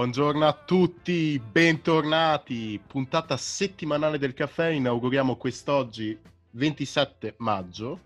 [0.00, 2.80] Buongiorno a tutti, bentornati.
[2.86, 4.68] Puntata settimanale del caffè.
[4.68, 6.18] Inauguriamo quest'oggi
[6.52, 8.00] 27 maggio.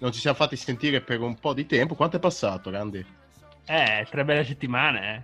[0.00, 1.94] Non ci siamo fatti sentire per un po' di tempo.
[1.94, 3.02] Quanto è passato, Randy?
[3.64, 5.22] Eh, tre belle settimane, eh.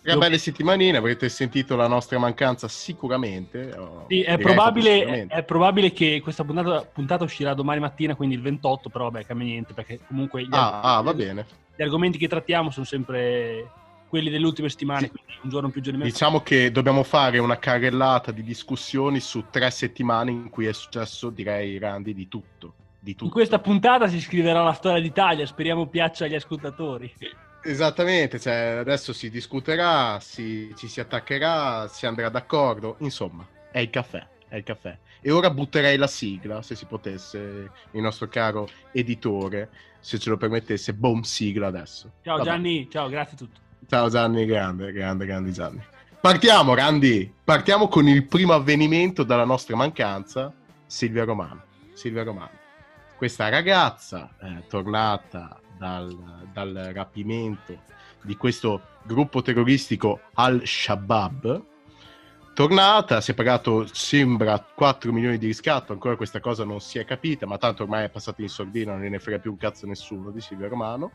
[0.00, 3.70] Tre belle settimanine, avrete sentito la nostra mancanza sicuramente.
[4.08, 8.88] Sì, è probabile, è probabile, che questa puntata, puntata, uscirà domani mattina, quindi il 28,
[8.88, 11.44] però vabbè, cambia niente, perché comunque gli, ah, ah, va bene.
[11.76, 13.70] gli argomenti che trattiamo sono sempre
[14.08, 16.10] quelli delle ultime settimane, quindi un giorno più giorno meno.
[16.10, 21.30] Diciamo che dobbiamo fare una carrellata di discussioni su tre settimane in cui è successo,
[21.30, 22.74] direi, Randy, di tutto.
[22.98, 23.24] Di tutto.
[23.26, 27.14] In questa puntata si scriverà la storia d'Italia, speriamo piaccia agli ascoltatori.
[27.62, 33.90] Esattamente, cioè, adesso si discuterà, si, ci si attaccherà, si andrà d'accordo, insomma, è il
[33.90, 34.96] caffè, è il caffè.
[35.20, 40.36] E ora butterei la sigla, se si potesse, il nostro caro editore, se ce lo
[40.36, 42.12] permettesse, boom sigla adesso.
[42.22, 42.48] Ciao Vabbè.
[42.48, 43.60] Gianni, ciao, grazie a tutti.
[43.86, 45.82] Ciao Gianni, grande, grande, grande Gianni.
[46.20, 50.52] Partiamo, Randy, partiamo con il primo avvenimento dalla nostra mancanza,
[50.86, 51.62] Silvia Romano.
[51.94, 52.50] Silvia Romano.
[53.16, 56.14] Questa ragazza è tornata dal,
[56.52, 57.82] dal rapimento
[58.22, 61.62] di questo gruppo terroristico Al-Shabaab,
[62.52, 67.04] tornata, si è pagato, sembra, 4 milioni di riscatto, ancora questa cosa non si è
[67.04, 70.30] capita, ma tanto ormai è passata in sordina, non ne frega più un cazzo nessuno
[70.30, 71.12] di Silvia Romano.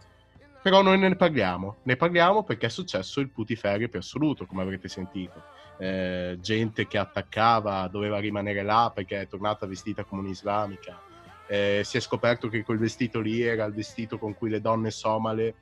[0.64, 4.88] Però noi ne parliamo, ne parliamo perché è successo il putiferio più assoluto, come avrete
[4.88, 5.44] sentito.
[5.78, 11.02] Eh, gente che attaccava doveva rimanere là perché è tornata vestita come un'islamica.
[11.48, 14.90] Eh, si è scoperto che quel vestito lì era il vestito con cui le donne
[14.90, 15.56] somale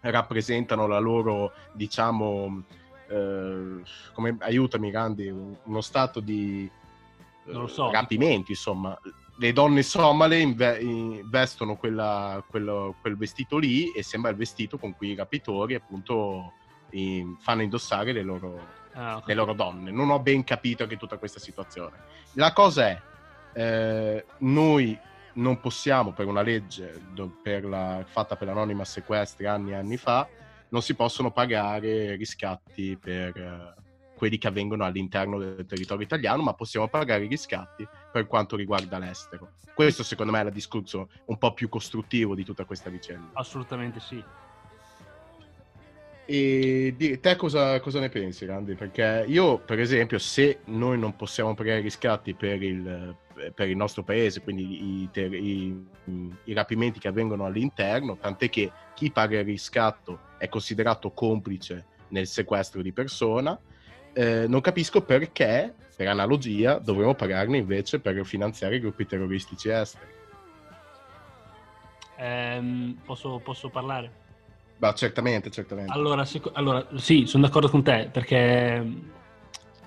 [0.00, 2.64] rappresentano la loro, diciamo,
[3.08, 6.68] eh, come, aiutami Gandhi, uno stato di
[7.68, 7.92] so.
[7.92, 8.98] rapimento, insomma
[9.40, 14.94] le donne somale inve- vestono quella, quello, quel vestito lì e sembra il vestito con
[14.94, 16.52] cui i rapitori appunto
[16.90, 18.60] in, fanno indossare le loro,
[18.92, 19.28] ah, okay.
[19.28, 19.90] le loro, donne.
[19.90, 21.96] Non ho ben capito che tutta questa situazione.
[22.34, 23.00] La cosa è,
[23.54, 24.98] eh, noi
[25.32, 27.00] non possiamo per una legge
[27.42, 30.28] per la, fatta per l'anonima sequestri anni e anni fa,
[30.68, 33.36] non si possono pagare riscatti per...
[33.36, 33.79] Eh,
[34.20, 38.98] quelli che avvengono all'interno del territorio italiano, ma possiamo pagare i riscatti per quanto riguarda
[38.98, 39.52] l'estero.
[39.72, 43.30] Questo secondo me è il discorso un po' più costruttivo di tutta questa vicenda.
[43.32, 44.22] Assolutamente sì.
[46.26, 48.74] E di, te cosa, cosa, ne pensi, Randy?
[48.74, 53.16] Perché io, per esempio, se noi non possiamo pagare i riscatti per il,
[53.54, 55.86] per il nostro paese, quindi i, i,
[56.44, 62.26] i, rapimenti che avvengono all'interno, tant'è che chi paga il riscatto è considerato complice nel
[62.26, 63.58] sequestro di persona,
[64.12, 70.18] eh, non capisco perché, per analogia, dovremmo pagarne invece per finanziare i gruppi terroristici esteri.
[72.16, 74.12] Eh, posso, posso, parlare?
[74.76, 75.92] Bah, certamente, certamente.
[75.92, 78.36] Allora, sic- allora, sì, sono d'accordo con te, perché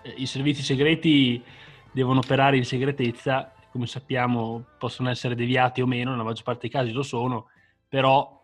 [0.02, 1.44] eh, i servizi segreti
[1.92, 6.70] devono operare in segretezza, come sappiamo possono essere deviati o meno, nella maggior parte dei
[6.70, 7.48] casi lo sono,
[7.88, 8.44] però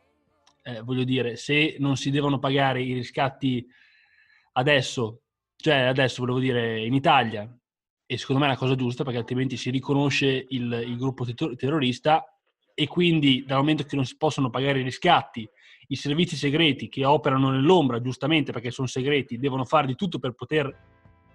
[0.63, 3.67] eh, voglio dire, se non si devono pagare i riscatti
[4.53, 5.22] adesso
[5.62, 7.47] cioè adesso volevo dire in Italia,
[8.06, 11.25] e secondo me è una cosa giusta perché altrimenti si riconosce il, il gruppo
[11.56, 12.24] terrorista
[12.74, 15.47] e quindi dal momento che non si possono pagare i riscatti,
[15.90, 20.31] i servizi segreti che operano nell'ombra, giustamente perché sono segreti, devono fare di tutto per
[20.31, 20.74] poter,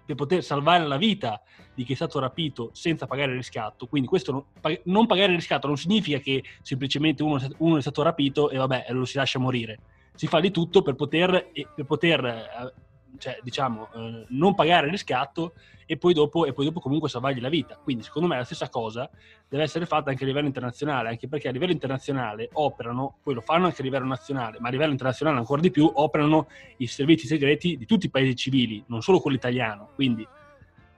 [0.05, 1.41] per poter salvare la vita
[1.75, 3.85] di chi è stato rapito senza pagare il riscatto.
[3.85, 8.01] Quindi questo non, non pagare il riscatto non significa che semplicemente uno, uno, è stato
[8.01, 9.79] rapito e vabbè, lo si lascia morire.
[10.15, 12.73] Si fa di tutto per poter, per poter eh,
[13.17, 15.53] cioè, diciamo, eh, non pagare il riscatto
[15.85, 17.77] e poi, dopo, e poi dopo comunque salvargli la vita.
[17.81, 19.09] Quindi secondo me la stessa cosa
[19.47, 23.41] deve essere fatta anche a livello internazionale, anche perché a livello internazionale operano, poi lo
[23.41, 26.47] fanno anche a livello nazionale, ma a livello internazionale ancora di più operano
[26.77, 29.89] i servizi segreti di tutti i paesi civili, non solo quello italiano.
[29.95, 30.27] Quindi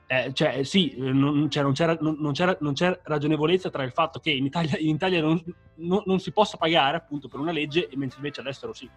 [0.10, 4.20] eh, cioè, sì, non, cioè, non, c'era, non, c'era, non, c'era, ragionevolezza tra il fatto
[4.20, 8.40] che in Italia, in Italia non, si possa pagare appunto per una legge, mentre invece
[8.40, 8.90] all'estero sì.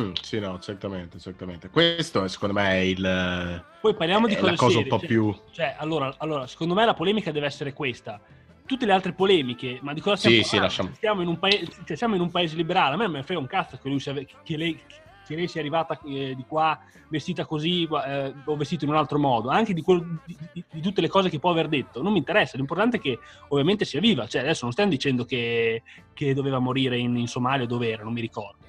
[0.00, 1.70] Mm, sì, no, certamente, certamente.
[1.70, 3.64] Questo secondo me è il...
[3.80, 5.36] Poi parliamo di cose cosa serie, un po' cioè, più...
[5.52, 8.20] Cioè, allora, allora, secondo me la polemica deve essere questa.
[8.66, 10.90] Tutte le altre polemiche, ma di cosa stiamo sì, sì, lasciamo...
[10.98, 13.40] Siamo in, un paese, cioè, siamo in un paese liberale, a me me ne frega
[13.40, 14.80] un cazzo che, lui sia, che, lei,
[15.26, 16.76] che lei sia arrivata eh, di qua
[17.08, 20.80] vestita così eh, o vestita in un altro modo, anche di, quel, di, di, di,
[20.80, 22.02] tutte le cose che può aver detto.
[22.02, 24.26] Non mi interessa, l'importante è che ovviamente sia viva.
[24.26, 25.82] Cioè, adesso non stiamo dicendo che,
[26.12, 28.63] che doveva morire in, in Somalia dove era, non mi ricordo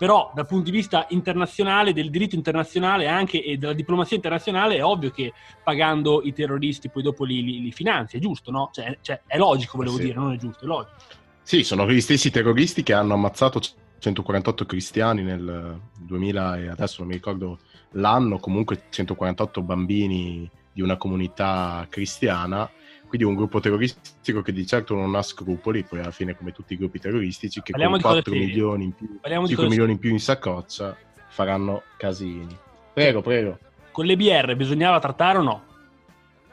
[0.00, 4.82] però dal punto di vista internazionale, del diritto internazionale anche e della diplomazia internazionale è
[4.82, 8.70] ovvio che pagando i terroristi poi dopo li, li, li finanzi, è giusto, no?
[8.72, 10.04] Cioè, cioè, è logico, volevo sì.
[10.04, 10.96] dire, non è giusto, è logico.
[11.42, 13.60] Sì, sono gli stessi terroristi che hanno ammazzato
[13.98, 17.58] 148 cristiani nel 2000 e adesso non mi ricordo
[17.90, 22.70] l'anno, comunque 148 bambini di una comunità cristiana,
[23.10, 26.74] quindi un gruppo terroristico che di certo non ha scrupoli, poi alla fine come tutti
[26.74, 28.54] i gruppi terroristici, che Parliamo con di 4 cose serie.
[28.54, 30.96] milioni in più, Parliamo di 5 cose milioni in più in saccoccia
[31.28, 32.56] faranno casini.
[32.92, 33.58] Prego, prego.
[33.90, 35.62] Con le BR bisognava trattare o no?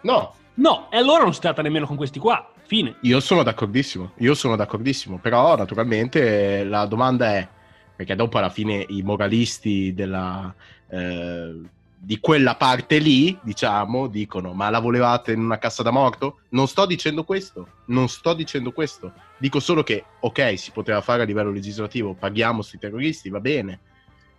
[0.01, 2.51] No, No, e allora non si tratta nemmeno con questi qua.
[2.65, 2.95] Fine.
[3.01, 7.47] Io sono d'accordissimo, io sono d'accordissimo, però naturalmente la domanda è,
[7.95, 10.53] perché dopo alla fine i moralisti della,
[10.89, 11.55] eh,
[11.99, 16.39] di quella parte lì, diciamo, dicono, ma la volevate in una cassa da morto?
[16.49, 21.23] Non sto dicendo questo, non sto dicendo questo, dico solo che, ok, si poteva fare
[21.23, 23.79] a livello legislativo, paghiamo questi terroristi, va bene,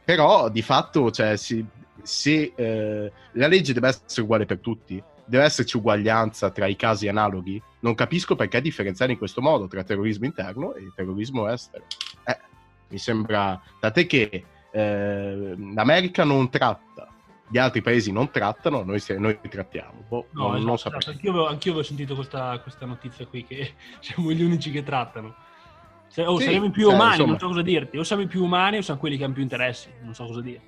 [0.04, 1.64] però di fatto, cioè, si-
[2.02, 7.08] se eh, la legge deve essere uguale per tutti, deve esserci uguaglianza tra i casi
[7.08, 11.84] analoghi, non capisco perché differenziare in questo modo tra terrorismo interno e terrorismo estero.
[12.24, 12.38] Eh,
[12.88, 17.07] mi sembra, tant'è che eh, l'America non tratta,
[17.50, 20.04] gli altri paesi non trattano, noi, noi trattiamo.
[20.08, 21.10] Boh, No, non, esatto, non esatto.
[21.10, 25.34] Anch'io, avevo, anch'io avevo sentito questa, questa notizia qui, che siamo gli unici che trattano.
[26.08, 27.30] Se- o Sì, saremo i più cioè, umani, insomma.
[27.30, 27.96] non so cosa dirti.
[27.98, 30.40] O siamo i più umani o siamo quelli che hanno più interessi, non so cosa
[30.40, 30.60] dire.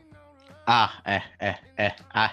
[0.65, 2.32] Ah, eh, eh, eh, ah,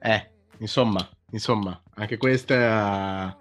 [0.00, 3.36] eh, insomma, insomma, anche questa...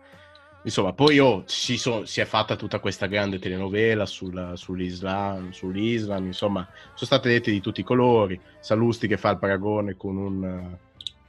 [0.66, 6.26] Insomma, poi oh, si, so- si è fatta tutta questa grande telenovela sul- sull'Islam, sull'Islam,
[6.26, 8.40] insomma, sono state dette di tutti i colori.
[8.60, 10.78] Salusti che fa il paragone con un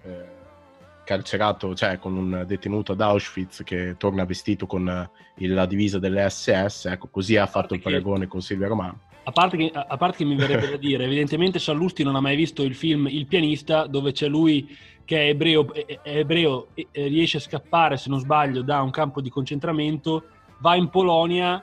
[0.05, 0.43] eh,
[1.05, 5.99] carcerato, cioè con un detenuto ad Auschwitz che torna vestito con eh, il- la divisa
[5.99, 9.01] delle SS, ecco, così ha fatto il paragone con Silvia Romano.
[9.27, 12.37] A parte, che, a parte che mi verrebbe da dire, evidentemente Sallusti non ha mai
[12.37, 17.41] visto il film Il pianista, dove c'è lui che è ebreo, è- ebreo riesce a
[17.41, 20.25] scappare, se non sbaglio, da un campo di concentramento,
[20.59, 21.63] va in Polonia,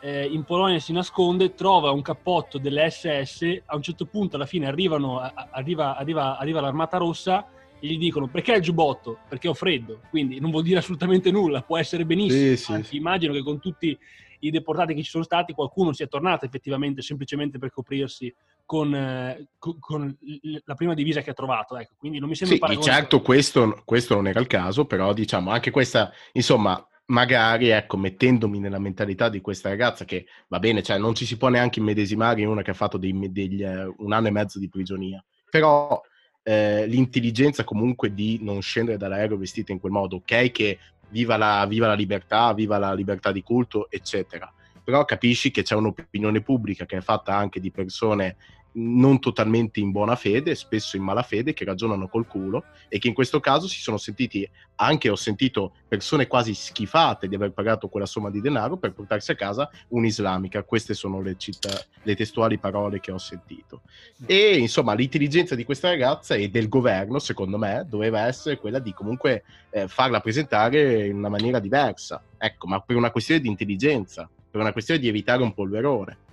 [0.00, 4.46] eh, in Polonia si nasconde, trova un cappotto delle SS, a un certo punto alla
[4.46, 7.46] fine arrivano, arriva, arriva, arriva l'armata rossa
[7.78, 9.18] e gli dicono perché il giubbotto?
[9.28, 12.96] Perché ho freddo, quindi non vuol dire assolutamente nulla, può essere benissimo, sì, anzi sì.
[12.96, 13.96] immagino che con tutti
[14.40, 18.34] i deportati che ci sono stati, qualcuno sia tornato effettivamente semplicemente per coprirsi
[18.70, 20.16] con, eh, co- con
[20.64, 21.76] la prima divisa che ha trovato.
[21.76, 21.94] Ecco.
[21.98, 25.50] Quindi non mi sembra Sì, paragone- certo questo, questo non era il caso, però diciamo
[25.50, 30.98] anche questa, insomma, magari ecco, mettendomi nella mentalità di questa ragazza che va bene, cioè
[30.98, 34.12] non ci si può neanche immedesimare in una che ha fatto dei- degli, eh, un
[34.12, 35.20] anno e mezzo di prigionia,
[35.50, 36.00] però
[36.44, 40.78] eh, l'intelligenza comunque di non scendere dall'aereo vestita in quel modo, ok che
[41.08, 44.48] viva la, viva la libertà, viva la libertà di culto, eccetera,
[44.84, 48.36] però capisci che c'è un'opinione pubblica che è fatta anche di persone
[48.72, 53.14] non totalmente in buona fede, spesso in malafede, che ragionano col culo e che in
[53.14, 58.06] questo caso si sono sentiti, anche ho sentito persone quasi schifate di aver pagato quella
[58.06, 60.62] somma di denaro per portarsi a casa un'islamica.
[60.62, 61.70] Queste sono le, città,
[62.02, 63.82] le testuali parole che ho sentito.
[64.26, 68.92] E insomma, l'intelligenza di questa ragazza e del governo, secondo me, doveva essere quella di
[68.92, 72.22] comunque eh, farla presentare in una maniera diversa.
[72.38, 76.28] Ecco, ma per una questione di intelligenza, per una questione di evitare un polverone.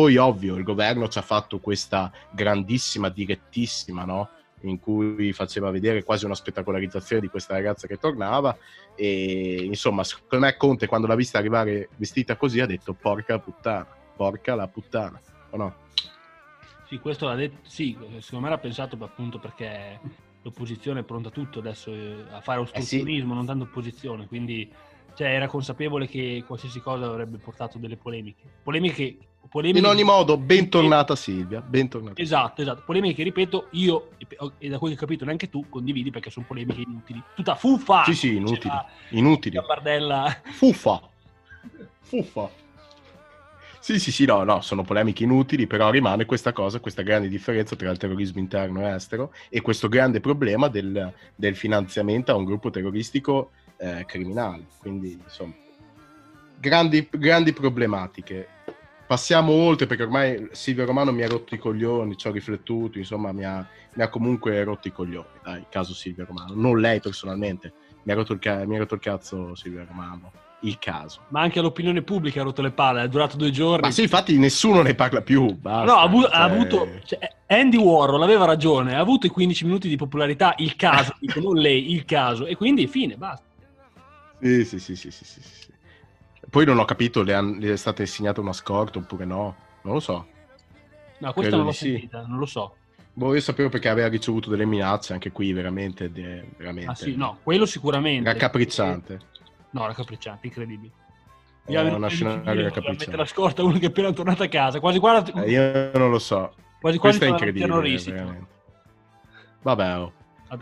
[0.00, 4.30] Poi, ovvio, il governo ci ha fatto questa grandissima, direttissima, no?
[4.62, 8.56] In cui faceva vedere quasi una spettacolarizzazione di questa ragazza che tornava.
[8.94, 13.86] E insomma, secondo me, Conte, quando l'ha vista arrivare vestita così, ha detto: Porca puttana,
[14.16, 15.74] porca la puttana, o no?
[16.86, 20.00] Sì, questo l'ha detto, sì, secondo me era pensato appunto perché
[20.40, 24.72] l'opposizione è pronta a tutto adesso eh, a fare ostruzionismo, non tanto opposizione, quindi
[25.14, 28.42] cioè, era consapevole che qualsiasi cosa avrebbe portato delle polemiche.
[28.62, 29.18] Polemiche,
[29.50, 32.20] polemiche In ogni modo, bentornata Silvia, bentornata.
[32.20, 32.82] Esatto, esatto.
[32.86, 34.10] Polemiche che ripeto, io
[34.58, 37.20] e da quello che ho capito neanche tu condividi perché sono polemiche inutili.
[37.34, 38.04] Tutta fuffa!
[38.04, 38.74] Sì, sì, inutili.
[39.10, 39.56] Inutili.
[39.56, 40.40] Gabardella.
[40.44, 41.02] Fuffa.
[42.00, 42.48] Fuffa.
[43.80, 47.74] Sì, sì, sì, no, no, sono polemiche inutili, però rimane questa cosa, questa grande differenza
[47.74, 52.44] tra il terrorismo interno e estero e questo grande problema del, del finanziamento a un
[52.44, 54.66] gruppo terroristico eh, criminale.
[54.78, 55.54] Quindi, insomma,
[56.58, 58.48] grandi, grandi problematiche.
[59.10, 63.32] Passiamo oltre perché ormai Silvio Romano mi ha rotto i coglioni, ci ho riflettuto, insomma,
[63.32, 65.26] mi ha, mi ha comunque rotto i coglioni.
[65.42, 67.72] Dai, caso Silvio Romano, non lei personalmente,
[68.04, 70.30] mi ha rotto il, ca- mi ha rotto il cazzo Silvio Romano.
[70.60, 71.22] Il caso.
[71.30, 73.80] Ma anche l'opinione pubblica ha rotto le palle, è durato due giorni.
[73.80, 75.56] Ma sì, infatti nessuno ne parla più.
[75.58, 79.64] Basta, No, ha, ha cioè- avuto cioè, Andy Warhol aveva ragione, ha avuto i 15
[79.64, 83.44] minuti di popolarità, il caso, dico non lei, il caso, e quindi fine, basta.
[84.40, 85.69] Sì, sì, sì, sì, sì, sì.
[86.50, 89.56] Poi non ho capito, le, han- le è stata assegnata una scorta oppure no?
[89.82, 90.26] Non lo so.
[91.18, 91.90] No, questa Credo non l'ho di sì.
[91.90, 92.74] sentita, non lo so.
[93.12, 97.14] Boh, io sapevo perché aveva ricevuto delle minacce anche qui, veramente, de- veramente Ah sì,
[97.16, 98.32] no, quello sicuramente.
[98.32, 99.20] raccapricciante.
[99.70, 100.92] No, raccapricciante, incredibile.
[101.66, 103.04] è una scenario capricciata.
[103.04, 105.32] Mette la scorta uno che è appena tornato a casa, quasi quasi...
[105.36, 106.54] Eh, io non lo so.
[106.80, 108.46] Quasi quasi Questo è incredibile,
[109.62, 110.12] Vabbè, oh.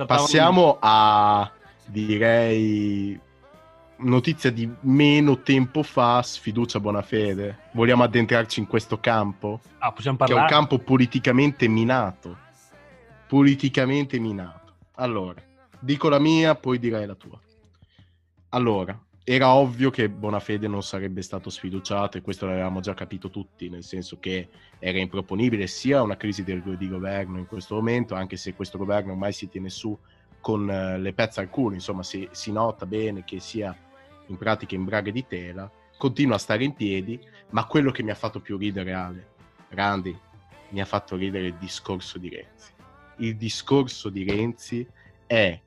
[0.07, 1.51] passiamo a
[1.87, 3.19] direi
[3.99, 7.71] notizia di meno tempo fa, sfiducia buona fede.
[7.73, 9.61] Vogliamo addentrarci in questo campo?
[9.79, 10.41] Ah, possiamo parlare?
[10.41, 12.37] Che è un campo politicamente minato.
[13.27, 14.75] Politicamente minato.
[14.95, 15.43] Allora,
[15.79, 17.39] dico la mia, poi direi la tua.
[18.51, 18.99] Allora,
[19.31, 23.85] era ovvio che Bonafede non sarebbe stato sfiduciato e questo l'avevamo già capito tutti, nel
[23.85, 28.55] senso che era improponibile sia una crisi del, di governo in questo momento, anche se
[28.55, 29.97] questo governo ormai si tiene su
[30.41, 33.77] con uh, le pezze al culo, insomma si, si, nota bene che sia
[34.29, 37.21] in pratica in braghe di tela, continua a stare in piedi,
[37.51, 39.29] ma quello che mi ha fatto più ridere Ale,
[39.71, 40.17] Randy,
[40.71, 42.73] mi ha fatto ridere il discorso di Renzi.
[43.17, 44.87] Il discorso di Renzi
[45.27, 45.61] è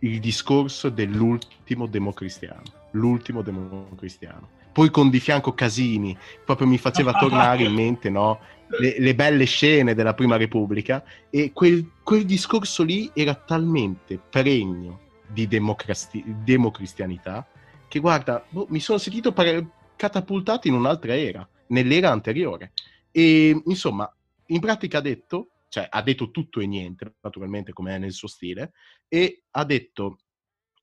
[0.00, 2.62] il discorso dell'ultimo democristiano.
[2.92, 4.56] L'ultimo democristiano.
[4.72, 8.38] Poi con di fianco Casini, proprio mi faceva tornare in mente no,
[8.78, 15.06] le, le, belle scene della Prima Repubblica e quel, quel discorso lì era talmente pregno
[15.26, 17.46] di democristianità
[17.88, 22.72] che guarda, boh, mi sono sentito pare- catapultato in un'altra era, nell'era anteriore.
[23.10, 24.10] E insomma,
[24.46, 28.28] in pratica ha detto cioè ha detto tutto e niente, naturalmente come è nel suo
[28.28, 28.72] stile,
[29.06, 30.18] e ha detto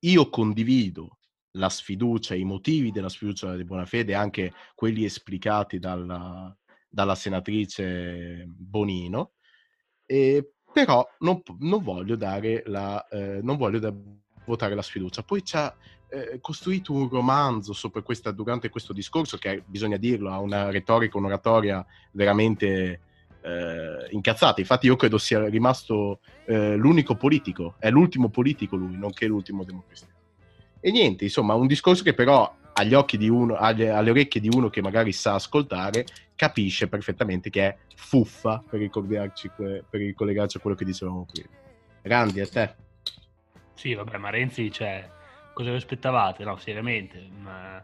[0.00, 1.18] io condivido
[1.52, 6.54] la sfiducia, i motivi della sfiducia di Bonafede, anche quelli esplicati dalla,
[6.88, 9.32] dalla senatrice Bonino,
[10.04, 13.94] e, però non, non, voglio dare la, eh, non voglio da,
[14.44, 15.22] votare la sfiducia.
[15.22, 15.74] Poi ci ha
[16.08, 21.84] eh, costruito un romanzo questa, durante questo discorso che, bisogna dirlo, ha una retorica, un'oratoria
[22.12, 23.00] veramente
[23.42, 24.60] eh, incazzata.
[24.60, 30.14] Infatti, io credo sia rimasto eh, l'unico politico, è l'ultimo politico lui, nonché l'ultimo democristiano.
[30.80, 34.50] E niente, insomma, un discorso che però agli occhi di uno, alle, alle, orecchie di
[34.52, 40.60] uno che magari sa ascoltare, capisce perfettamente che è fuffa per ricollegarci, per ricollegarci a
[40.60, 41.48] quello che dicevamo prima.
[42.02, 42.74] Randi, a te.
[43.74, 45.08] Sì, vabbè, ma Renzi, cioè,
[45.56, 46.44] cosa vi aspettavate?
[46.44, 47.82] No, seriamente, ma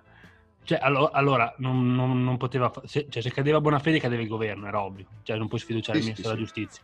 [0.64, 2.68] cioè, allo- allora, non, non, non poteva.
[2.68, 5.06] Fa- se, cioè, se cadeva Bonafede, cadeva il governo, era ovvio.
[5.22, 6.54] Cioè, non puoi sfiduciare sì, il ministro sì, della sì.
[6.54, 6.82] giustizia.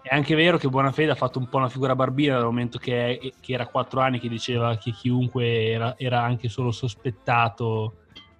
[0.00, 3.18] È anche vero che Bonafede ha fatto un po' una figura barbina dal momento che,
[3.18, 7.98] è, che era quattro anni che diceva che chiunque era, era, anche solo sospettato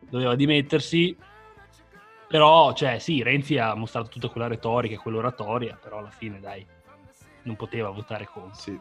[0.09, 1.15] doveva dimettersi.
[2.29, 6.67] Però, cioè, sì, Renzi ha mostrato tutta quella retorica e quell'oratoria, però alla fine, dai,
[7.43, 8.59] non poteva votare contro.
[8.59, 8.81] Sì.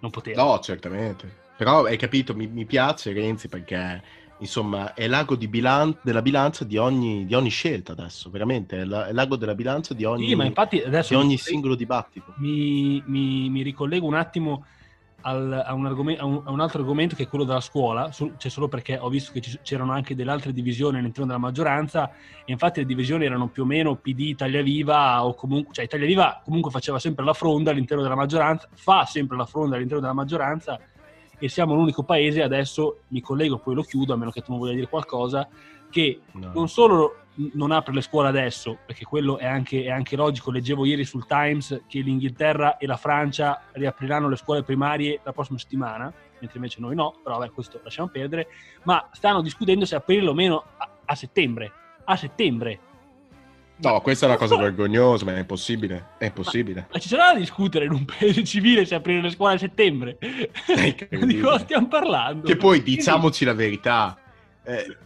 [0.00, 0.42] Non poteva.
[0.42, 1.48] No, certamente.
[1.60, 4.02] Però hai capito, mi, mi piace Renzi perché
[4.38, 9.08] insomma, è l'ago bilan- della bilancia di ogni, di ogni, scelta adesso, veramente, è, la-
[9.08, 12.32] è l'ago della bilancia di ogni, sì, ma infatti adesso di ogni singolo dibattito.
[12.38, 14.64] Mi, mi, mi ricollego un attimo
[15.20, 18.32] al, a, un a, un, a, un altro argomento che è quello della scuola, su,
[18.38, 22.10] cioè solo perché ho visto che ci, c'erano anche delle altre divisioni all'interno della maggioranza
[22.42, 26.06] e infatti le divisioni erano più o meno PD, Italia Viva o comunque, cioè Italia
[26.06, 30.14] Viva comunque faceva sempre la fronda all'interno della maggioranza, fa sempre la fronda all'interno della
[30.14, 30.80] maggioranza
[31.40, 34.60] e siamo l'unico paese, adesso mi collego poi lo chiudo, a meno che tu non
[34.60, 35.48] voglia dire qualcosa,
[35.90, 36.52] che no.
[36.54, 37.16] non solo
[37.54, 41.26] non apre le scuole adesso, perché quello è anche, è anche, logico, leggevo ieri sul
[41.26, 46.80] Times che l'Inghilterra e la Francia riapriranno le scuole primarie la prossima settimana, mentre invece
[46.80, 48.48] noi no, però vabbè questo lasciamo perdere,
[48.84, 51.72] ma stanno discutendo se aprirlo o meno a, a settembre,
[52.04, 52.80] a settembre,
[53.82, 56.10] No, questa è una cosa vergognosa, ma è impossibile.
[56.18, 56.80] È impossibile.
[56.80, 59.58] Ma, ma ci sarà da discutere in un paese civile se aprire le scuole a
[59.58, 60.18] settembre?
[60.20, 62.46] Di cosa stiamo parlando?
[62.46, 64.18] Che poi diciamoci la verità.
[64.62, 64.96] Eh,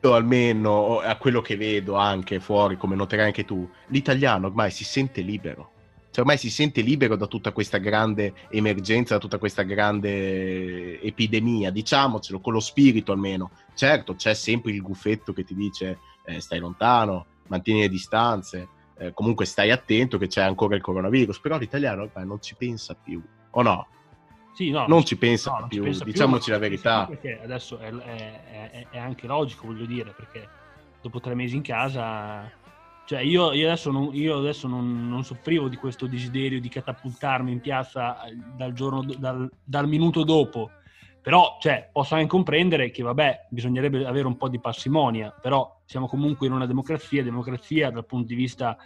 [0.00, 5.20] almeno a quello che vedo anche fuori, come noterai anche tu, l'italiano ormai si sente
[5.20, 5.72] libero.
[6.10, 11.70] Cioè ormai si sente libero da tutta questa grande emergenza, da tutta questa grande epidemia,
[11.70, 13.50] diciamocelo, con lo spirito almeno.
[13.74, 19.12] Certo, c'è sempre il guffetto che ti dice eh, stai lontano, mantieni le distanze, eh,
[19.12, 23.22] comunque stai attento che c'è ancora il coronavirus, però l'italiano ormai non ci pensa più,
[23.50, 23.86] o no?
[24.54, 27.06] Sì, no, non, ci pensa no, più, pensa diciamoci più, la verità.
[27.06, 30.48] Perché adesso è, è, è, è, anche logico, voglio dire, perché
[31.02, 32.50] dopo tre mesi in casa,
[33.04, 37.52] cioè io, io adesso, non, io adesso non, non, soffrivo di questo desiderio di catapultarmi
[37.52, 38.16] in piazza
[38.56, 40.70] dal, giorno, dal, dal minuto dopo
[41.26, 46.06] però cioè, posso anche comprendere che, vabbè, bisognerebbe avere un po' di parsimonia, però siamo
[46.06, 48.76] comunque in una democrazia, democrazia dal punto di vista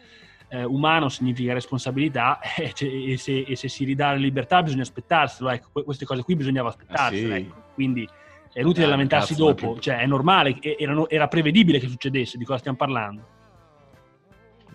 [0.49, 2.73] eh, umano significa responsabilità e,
[3.13, 6.71] e, se, e, se, si ridà la libertà bisogna aspettarselo, ecco, queste cose qui bisognava
[6.71, 7.43] aspettarselo, ah, sì.
[7.43, 7.63] ecco.
[7.75, 8.09] quindi
[8.55, 9.81] è inutile eh, lamentarsi cazzo, dopo, che...
[9.81, 13.27] cioè è normale, era, era, prevedibile che succedesse, di cosa stiamo parlando.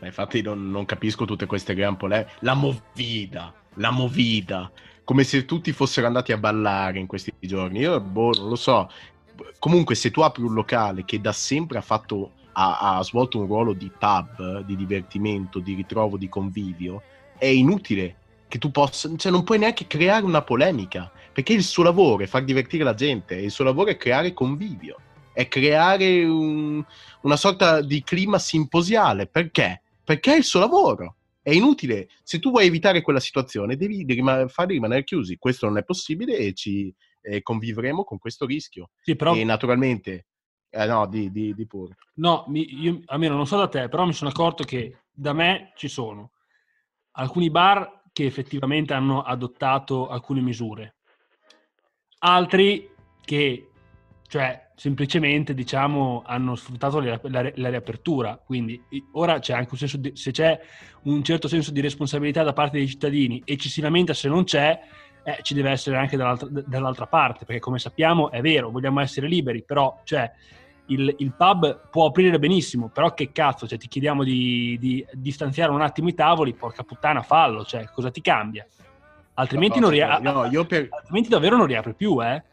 [0.02, 4.72] Infatti non, non capisco tutte queste gran polemiche, la movida, la movida,
[5.06, 7.80] come se tutti fossero andati a ballare in questi giorni.
[7.80, 8.90] Io, boh, non lo so.
[9.60, 13.48] comunque se tu apri un locale che da sempre ha fatto ha, ha, svolto un
[13.48, 17.02] ruolo di pub, di divertimento, di ritrovo, di convivio,
[17.38, 18.16] è inutile
[18.48, 22.28] che tu possa, cioè non puoi neanche creare una polemica, perché il suo lavoro è
[22.28, 24.98] far divertire la gente, il suo lavoro è creare convivio,
[25.34, 26.84] è creare un,
[27.22, 29.82] una sorta di clima simposiale, perché?
[30.04, 31.16] Perché è il suo lavoro.
[31.46, 35.38] È inutile, se tu vuoi evitare quella situazione, devi rim- farli rimanere chiusi.
[35.38, 38.90] Questo non è possibile e ci eh, convivremo con questo rischio.
[39.04, 39.36] Sì, però...
[39.36, 40.26] E naturalmente
[40.72, 41.98] eh, no, di, di, di pure.
[42.16, 45.72] No, mi, io, almeno non so da te, però mi sono accorto che da me
[45.76, 46.32] ci sono
[47.12, 50.96] alcuni bar che effettivamente hanno adottato alcune misure,
[52.22, 52.90] altri
[53.24, 53.70] che,
[54.28, 58.40] cioè, semplicemente, diciamo, hanno sfruttato la, la, la riapertura.
[58.44, 58.82] Quindi
[59.14, 60.60] ora c'è anche un senso di, se c'è
[61.04, 64.44] un certo senso di responsabilità da parte dei cittadini e ci si lamenta se non
[64.44, 64.80] c'è,
[65.24, 69.28] eh, ci deve essere anche dall'altra, dall'altra, parte, perché come sappiamo è vero, vogliamo essere
[69.28, 70.30] liberi, però cioè,
[70.88, 75.72] il, il, pub può aprire benissimo, però che cazzo, cioè, ti chiediamo di, di distanziare
[75.72, 78.68] un attimo i tavoli, porca puttana, fallo, cioè, cosa ti cambia?
[79.36, 80.88] Altrimenti, no, non ria- no, per...
[80.92, 82.44] altrimenti davvero non riapre più, eh?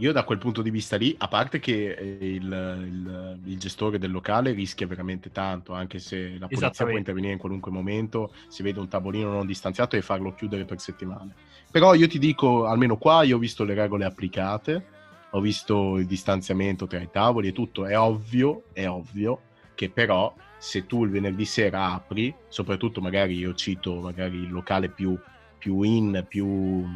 [0.00, 4.12] Io da quel punto di vista lì, a parte che il, il, il, gestore del
[4.12, 8.78] locale rischia veramente tanto, anche se la polizia può intervenire in qualunque momento, si vede
[8.78, 11.34] un tavolino non distanziato e farlo chiudere per settimane.
[11.68, 14.86] Però io ti dico, almeno qua io ho visto le regole applicate,
[15.30, 17.84] ho visto il distanziamento tra i tavoli e tutto.
[17.84, 19.40] È ovvio, è ovvio
[19.74, 24.90] che però se tu il venerdì sera apri, soprattutto magari io cito magari il locale
[24.90, 25.18] più,
[25.58, 26.86] più in, più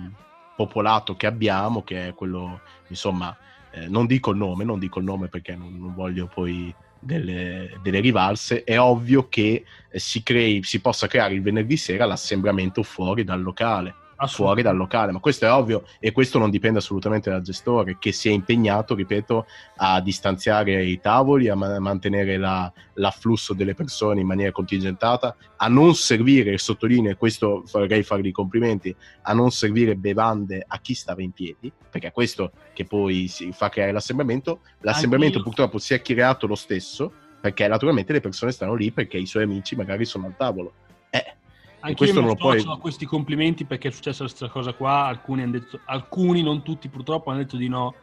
[0.66, 3.36] popolato che abbiamo, che è quello, insomma,
[3.72, 7.78] eh, non dico il nome, non dico il nome perché non, non voglio poi delle,
[7.82, 12.82] delle, rivalse, è ovvio che eh, si, crei, si possa creare il venerdì sera l'assembramento
[12.82, 13.94] fuori dal locale
[14.26, 18.12] fuori dal locale, ma questo è ovvio e questo non dipende assolutamente dal gestore che
[18.12, 24.20] si è impegnato, ripeto, a distanziare i tavoli, a ma- mantenere la, l'afflusso delle persone
[24.20, 29.50] in maniera contingentata, a non servire, sottolineo, e questo vorrei fargli i complimenti, a non
[29.50, 33.92] servire bevande a chi stava in piedi, perché è questo che poi si fa creare
[33.92, 34.60] l'assembramento.
[34.80, 35.52] L'assembramento Anch'io.
[35.52, 39.42] purtroppo si è creato lo stesso, perché naturalmente le persone stanno lì perché i suoi
[39.42, 40.74] amici magari sono al tavolo.
[41.10, 41.34] Eh,
[41.82, 42.64] anche io non lo puoi...
[42.80, 45.06] questi complimenti perché è successa questa cosa qua.
[45.06, 47.94] Alcuni, detto, alcuni, non tutti purtroppo, hanno detto di no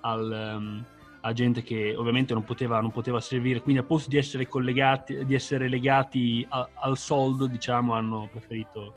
[0.00, 0.84] al, um,
[1.20, 3.62] a gente che ovviamente non poteva, non poteva, servire.
[3.62, 8.92] Quindi, a posto di essere collegati, di essere legati a, al soldo, diciamo, hanno preferito.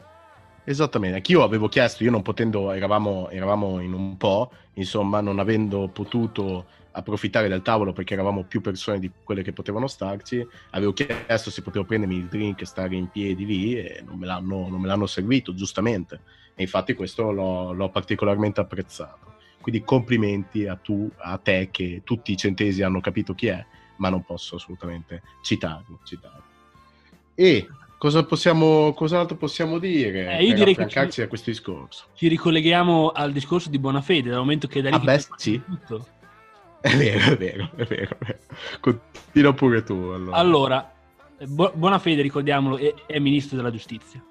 [0.66, 5.88] Esattamente, anch'io avevo chiesto, io non potendo, eravamo, eravamo in un po', insomma, non avendo
[5.88, 6.66] potuto
[6.98, 10.46] approfittare del tavolo perché eravamo più persone di quelle che potevano starci.
[10.72, 14.26] Avevo chiesto se potevo prendermi il drink e stare in piedi lì e non me
[14.26, 16.22] l'hanno, non me l'hanno servito, giustamente.
[16.56, 19.36] E infatti questo l'ho, l'ho, particolarmente apprezzato.
[19.62, 23.64] Quindi complimenti a, tu, a te che tutti i centesi hanno capito chi è,
[23.98, 26.00] ma non posso assolutamente citarlo.
[26.04, 26.44] citarlo.
[27.36, 27.68] E
[28.00, 30.38] cosa possiamo, cos'altro possiamo dire?
[30.38, 32.06] Eh, io direi che ci, a questo discorso.
[32.16, 35.62] Ci ricolleghiamo al discorso di buona fede, dal momento che da lì ah, beh, sì.
[35.64, 36.16] tutto.
[36.80, 38.18] È vero, è vero, è vero.
[38.80, 39.94] Continua pure tu.
[39.94, 40.92] Allora, allora
[41.46, 44.24] Bu- Buonafede, ricordiamolo, è, è, ministro della giustizia.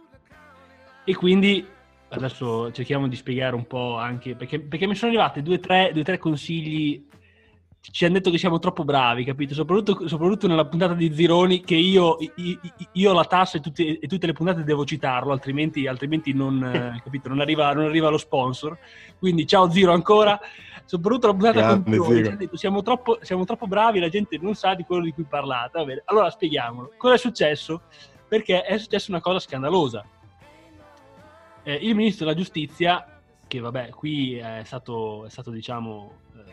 [1.05, 1.65] E quindi
[2.09, 5.93] adesso cerchiamo di spiegare un po' anche perché, perché mi sono arrivati due o tre,
[6.03, 7.05] tre, consigli.
[7.91, 9.55] Ci hanno detto che siamo troppo bravi, capito?
[9.55, 12.61] Soprattutto, soprattutto nella puntata di Zironi, che io, io,
[12.93, 17.29] io la tassa e tutte, e tutte, le puntate devo citarlo, altrimenti, altrimenti non, capito,
[17.29, 18.77] non, arriva, non arriva lo sponsor.
[19.19, 20.39] Quindi, ciao Ziro ancora
[20.87, 24.39] soprattutto la puntata con voi, ci hanno detto siamo troppo, siamo troppo bravi, la gente
[24.41, 25.79] non sa di quello di cui parlate.
[25.79, 26.93] Vabbè, allora spieghiamolo.
[26.97, 27.83] Cosa è successo?
[28.27, 30.05] Perché è successa una cosa scandalosa.
[31.63, 36.53] Eh, il ministro della giustizia, che vabbè, qui è stato, è stato diciamo, eh,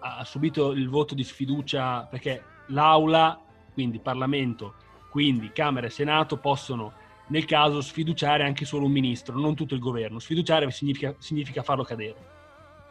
[0.00, 3.40] ha, ha, subito il voto di sfiducia perché l'aula,
[3.72, 4.74] quindi Parlamento,
[5.10, 6.92] quindi Camera e Senato possono
[7.28, 10.18] nel caso sfiduciare anche solo un ministro, non tutto il governo.
[10.18, 12.38] Sfiduciare significa, significa farlo cadere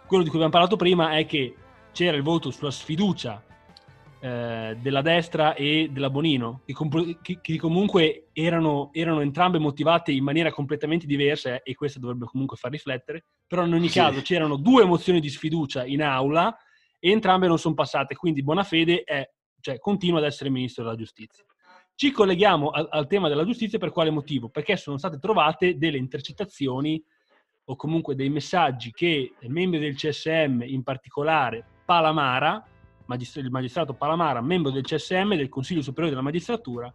[0.09, 1.53] quello di cui abbiamo parlato prima è che
[1.91, 3.43] c'era il voto sulla sfiducia
[4.19, 10.11] eh, della destra e della Bonino, che, comp- che, che comunque erano, erano, entrambe motivate
[10.11, 13.99] in maniera completamente diversa eh, e questo dovrebbe comunque far riflettere, però in ogni sì.
[13.99, 16.57] caso c'erano due mozioni di sfiducia in aula
[16.99, 19.29] e entrambe non sono passate, quindi Bonafede è,
[19.61, 21.43] cioè, continua ad essere ministro della giustizia.
[21.95, 24.49] Ci colleghiamo al, al tema della giustizia per quale motivo?
[24.49, 27.03] Perché sono state trovate delle intercettazioni
[27.65, 32.65] o comunque dei messaggi che membri del CSM, in particolare Palamara,
[33.07, 36.93] il magistrato Palamara, membro del CSM del Consiglio Superiore della Magistratura,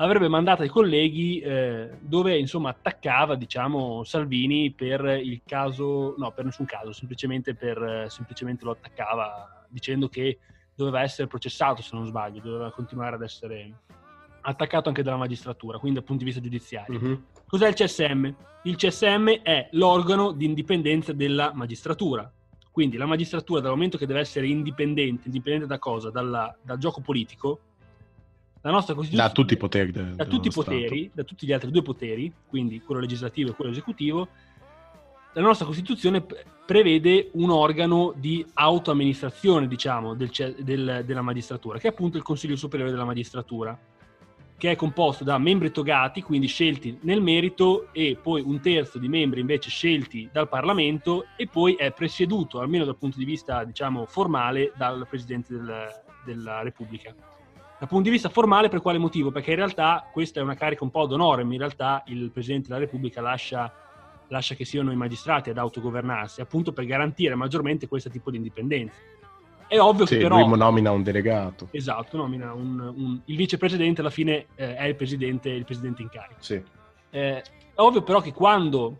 [0.00, 6.46] avrebbe mandato ai colleghi eh, dove insomma attaccava diciamo Salvini per il caso, no per
[6.46, 10.38] nessun caso, semplicemente, per, semplicemente lo attaccava dicendo che
[10.74, 13.72] doveva essere processato se non sbaglio, doveva continuare ad essere
[14.42, 16.98] attaccato anche dalla magistratura, quindi dal punto di vista giudiziario.
[16.98, 17.14] Mm-hmm.
[17.46, 18.34] Cos'è il CSM?
[18.62, 22.30] Il CSM è l'organo di indipendenza della magistratura.
[22.70, 26.10] Quindi la magistratura, dal momento che deve essere indipendente, indipendente da cosa?
[26.10, 27.60] Dalla, dal gioco politico,
[28.62, 29.28] la nostra Costituzione...
[29.28, 29.92] Da tutti i poteri.
[29.92, 33.54] De, da tutti i poteri, da tutti gli altri due poteri, quindi quello legislativo e
[33.54, 34.28] quello esecutivo,
[35.32, 36.24] la nostra Costituzione
[36.66, 42.56] prevede un organo di autoamministrazione, diciamo, del, del, della magistratura, che è appunto il Consiglio
[42.56, 43.78] Superiore della Magistratura
[44.60, 49.08] che è composto da membri togati, quindi scelti nel merito, e poi un terzo di
[49.08, 54.04] membri invece scelti dal Parlamento, e poi è presieduto, almeno dal punto di vista diciamo,
[54.04, 55.86] formale, dal Presidente del,
[56.26, 57.14] della Repubblica.
[57.80, 59.30] Dal punto di vista formale, per quale motivo?
[59.30, 62.80] Perché in realtà questa è una carica un po' d'onore, in realtà il Presidente della
[62.80, 63.72] Repubblica lascia,
[64.28, 68.92] lascia che siano i magistrati ad autogovernarsi, appunto per garantire maggiormente questo tipo di indipendenza.
[69.66, 70.46] È ovvio sì, che però...
[70.46, 71.68] Lui nomina un delegato.
[71.70, 73.20] Esatto, nomina un, un...
[73.24, 76.36] il vicepresidente alla fine eh, è il presidente, il presidente in carica.
[76.38, 76.62] Sì.
[77.08, 77.42] Eh, è
[77.76, 78.98] ovvio però che quando,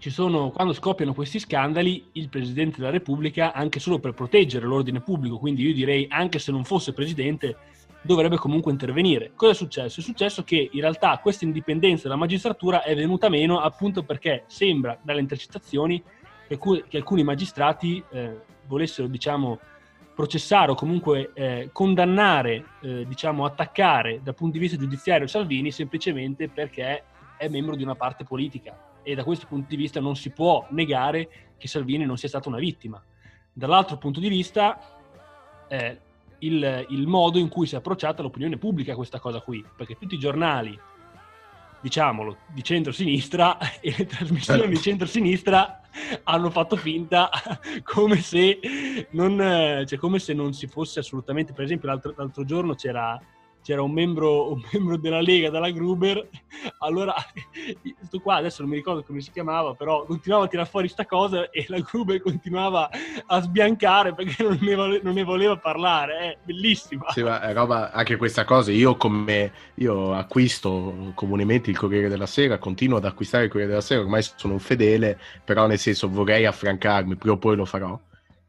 [0.00, 5.00] ci sono, quando scoppiano questi scandali, il Presidente della Repubblica, anche solo per proteggere l'ordine
[5.00, 7.56] pubblico, quindi io direi anche se non fosse Presidente,
[8.02, 9.32] dovrebbe comunque intervenire.
[9.34, 10.00] Cosa è successo?
[10.00, 14.98] È successo che in realtà questa indipendenza della magistratura è venuta meno appunto perché sembra
[15.02, 16.02] dalle intercettazioni
[16.46, 19.58] che, che alcuni magistrati eh, volessero, diciamo,
[20.14, 26.48] processare o comunque eh, condannare, eh, diciamo attaccare dal punto di vista giudiziario Salvini semplicemente
[26.48, 27.04] perché
[27.38, 30.66] è membro di una parte politica e da questo punto di vista non si può
[30.70, 33.02] negare che Salvini non sia stata una vittima.
[33.52, 34.78] Dall'altro punto di vista,
[35.68, 35.98] eh,
[36.42, 39.96] il, il, modo in cui si è approcciata l'opinione pubblica a questa cosa qui, perché
[39.98, 40.78] tutti i giornali,
[41.80, 45.80] diciamolo, di centro-sinistra e le trasmissioni di centro-sinistra
[46.24, 47.30] hanno fatto finta
[47.82, 48.58] come se
[49.10, 53.20] non, cioè, come se non si fosse assolutamente, per esempio l'altro, l'altro giorno c'era
[53.62, 56.28] c'era un membro, un membro, della Lega, dalla Gruber,
[56.78, 57.14] allora
[58.02, 61.06] sto qua adesso non mi ricordo come si chiamava, però continuava a tirare fuori sta
[61.06, 62.90] cosa e la Gruber continuava
[63.26, 67.10] a sbiancare perché non ne, vole, non ne voleva parlare, è bellissima.
[67.10, 72.58] Sì, ma roba, anche questa cosa, io come io acquisto comunemente il Corriere della Sera,
[72.58, 76.46] continuo ad acquistare il Corriere della Sera, ormai sono un fedele, però nel senso vorrei
[76.46, 77.98] affrancarmi, prima o poi lo farò.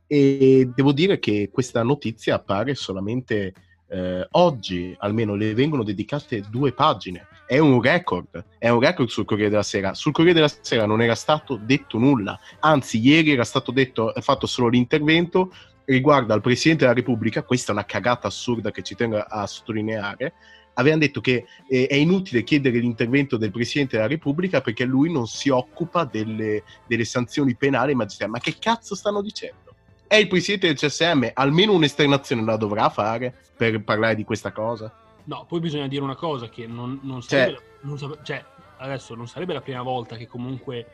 [0.06, 3.54] E devo dire che questa notizia appare solamente
[3.88, 7.28] eh, oggi almeno le vengono dedicate due pagine.
[7.46, 9.94] È un record, è un record sul Corriere della Sera.
[9.94, 14.48] Sul Corriere della Sera non era stato detto nulla, anzi ieri era stato detto, fatto
[14.48, 15.52] solo l'intervento
[15.86, 20.34] riguardo al Presidente della Repubblica, questa è una cagata assurda che ci tengo a sottolineare,
[20.76, 25.28] avevano detto che eh, è inutile chiedere l'intervento del Presidente della Repubblica perché lui non
[25.28, 28.32] si occupa delle, delle sanzioni penali magistrali.
[28.32, 29.73] Ma che cazzo stanno dicendo?
[30.14, 34.94] È il presidente del CSM, almeno un'esternazione la dovrà fare per parlare di questa cosa?
[35.24, 38.46] No, poi bisogna dire una cosa che non, non sarebbe, cioè, non, cioè,
[38.78, 40.86] adesso non sarebbe la prima volta che comunque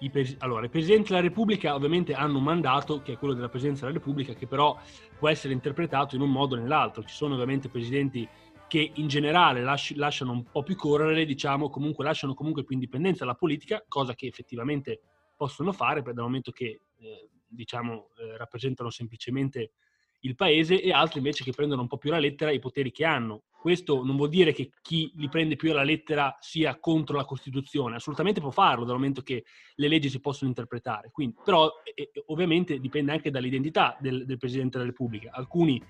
[0.00, 3.48] i, pres- allora, i presidenti della Repubblica ovviamente hanno un mandato che è quello della
[3.48, 4.78] Presidenza della Repubblica che però
[5.18, 7.02] può essere interpretato in un modo o nell'altro.
[7.04, 8.28] Ci sono ovviamente presidenti
[8.68, 13.24] che in generale lasci- lasciano un po' più correre, diciamo, comunque lasciano comunque più indipendenza
[13.24, 15.00] alla politica, cosa che effettivamente
[15.34, 19.72] possono fare dal momento che eh, diciamo, eh, rappresentano semplicemente
[20.20, 23.04] il paese e altri invece che prendono un po' più la lettera i poteri che
[23.04, 23.44] hanno.
[23.58, 27.96] Questo non vuol dire che chi li prende più alla lettera sia contro la Costituzione,
[27.96, 31.10] assolutamente può farlo dal momento che le leggi si possono interpretare.
[31.10, 35.30] Quindi, però eh, ovviamente dipende anche dall'identità del, del, Presidente della Repubblica.
[35.32, 35.82] Alcuni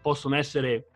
[0.00, 0.90] possono essere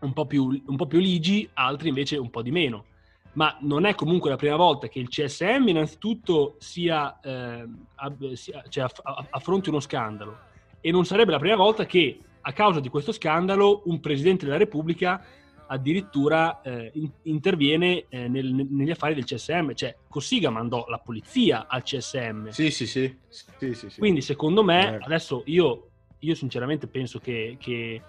[0.00, 2.86] un po, più, un po' più ligi, altri invece un po' di meno
[3.34, 7.64] ma non è comunque la prima volta che il CSM innanzitutto sia, eh,
[7.96, 10.36] ab, sia cioè aff- affronti uno scandalo
[10.80, 14.58] e non sarebbe la prima volta che a causa di questo scandalo un Presidente della
[14.58, 15.24] Repubblica
[15.66, 21.66] addirittura eh, in- interviene eh, nel, negli affari del CSM, cioè Cossiga mandò la polizia
[21.66, 22.48] al CSM.
[22.48, 23.18] Sì, sì, sì.
[23.28, 23.98] sì, sì, sì.
[23.98, 24.98] Quindi secondo me, eh.
[25.00, 28.02] adesso io, io sinceramente penso che, che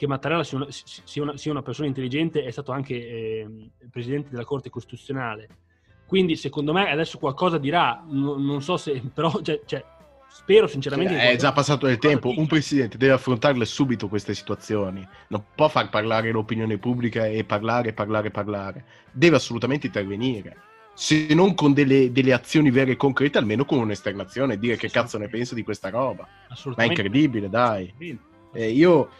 [0.00, 4.30] che Mattarella sia una, sia una, sia una persona intelligente, è stato anche eh, presidente
[4.30, 5.48] della Corte Costituzionale.
[6.06, 9.84] Quindi, secondo me, adesso qualcosa dirà, non, non so se, però, cioè, cioè,
[10.26, 11.12] spero sinceramente.
[11.12, 12.32] Cioè, è già passato del tempo.
[12.34, 15.06] Un presidente deve affrontarle subito queste situazioni.
[15.28, 18.84] Non può far parlare l'opinione pubblica e parlare, parlare, parlare.
[19.12, 20.56] Deve assolutamente intervenire.
[20.94, 25.18] Se non con delle, delle azioni vere e concrete, almeno con un'esternazione, dire che cazzo
[25.18, 26.26] ne penso di questa roba.
[26.74, 27.92] Ma è incredibile, dai.
[28.52, 29.10] Eh, io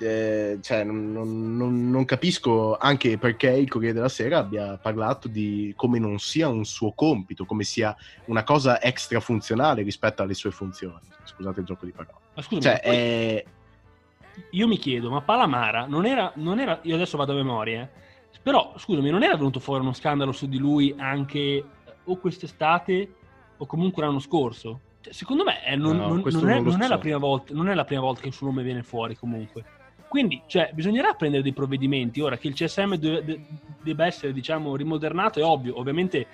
[0.00, 5.72] eh, cioè, non, non, non, capisco anche perché il Corriere della Sera abbia parlato di
[5.76, 7.94] come non sia un suo compito, come sia
[8.26, 11.06] una cosa extra funzionale rispetto alle sue funzioni.
[11.24, 12.16] Scusate il gioco di parole.
[12.34, 12.94] Ma scusa, cioè, poi...
[12.94, 13.44] è...
[14.50, 18.38] io mi chiedo, ma Palamara non era, non era, io adesso vado a memoria, eh,
[18.42, 21.64] però scusami, non era venuto fuori uno scandalo su di lui anche eh,
[22.04, 23.14] o quest'estate
[23.58, 24.80] o comunque l'anno scorso?
[25.02, 27.68] Cioè, secondo me è, non, no, non, non, è, non, è la prima volta, non
[27.68, 29.78] è la prima volta che il suo nome viene fuori comunque.
[30.10, 32.20] Quindi cioè, bisognerà prendere dei provvedimenti.
[32.20, 33.46] Ora che il CSM deve,
[33.80, 36.26] debba essere diciamo, rimodernato è ovvio, ovviamente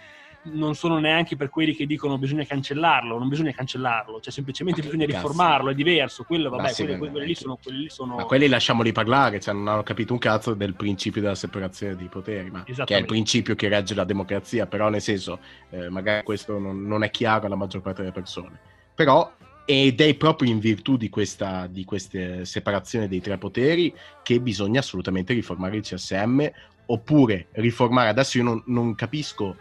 [0.45, 5.05] non sono neanche per quelli che dicono bisogna cancellarlo, non bisogna cancellarlo, cioè semplicemente bisogna
[5.05, 8.93] riformarlo, è diverso, quello vabbè, quelli, quelli, lì sono, quelli, lì sono, Ma quelli lasciamoli
[8.93, 12.95] parlare, cioè non hanno capito un cazzo del principio della separazione dei poteri, ma che
[12.95, 17.03] è il principio che regge la democrazia, però nel senso, eh, magari questo non, non
[17.03, 18.59] è chiaro alla maggior parte delle persone.
[18.95, 19.31] Però
[19.67, 24.79] ed è proprio in virtù di questa di queste separazione dei tre poteri che bisogna
[24.79, 26.49] assolutamente riformare il CSM
[26.87, 29.57] oppure riformare adesso io non, non capisco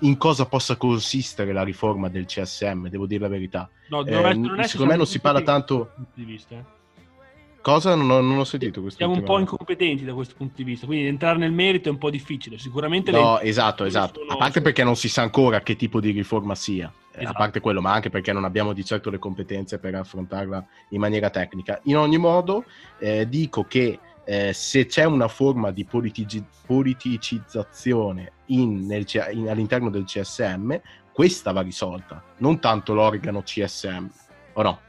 [0.00, 4.92] in cosa possa consistere la riforma del CSM devo dire la verità no, eh, secondo
[4.92, 6.80] me non si parla tanto di vista eh.
[7.62, 7.94] Cosa?
[7.94, 8.98] Non ho, non ho sentito questo.
[8.98, 11.98] Siamo un po' incompetenti da questo punto di vista, quindi entrare nel merito è un
[11.98, 12.58] po' difficile.
[12.58, 13.12] Sicuramente.
[13.12, 14.18] No, esatto, esatto.
[14.18, 14.32] Sono...
[14.32, 17.28] A parte perché non si sa ancora che tipo di riforma sia, esatto.
[17.28, 21.00] a parte quello, ma anche perché non abbiamo di certo le competenze per affrontarla in
[21.00, 21.80] maniera tecnica.
[21.84, 22.64] In ogni modo,
[22.98, 29.90] eh, dico che eh, se c'è una forma di politici- politicizzazione in, nel, in, all'interno
[29.90, 30.74] del CSM,
[31.12, 34.06] questa va risolta, non tanto l'organo CSM,
[34.54, 34.80] o no?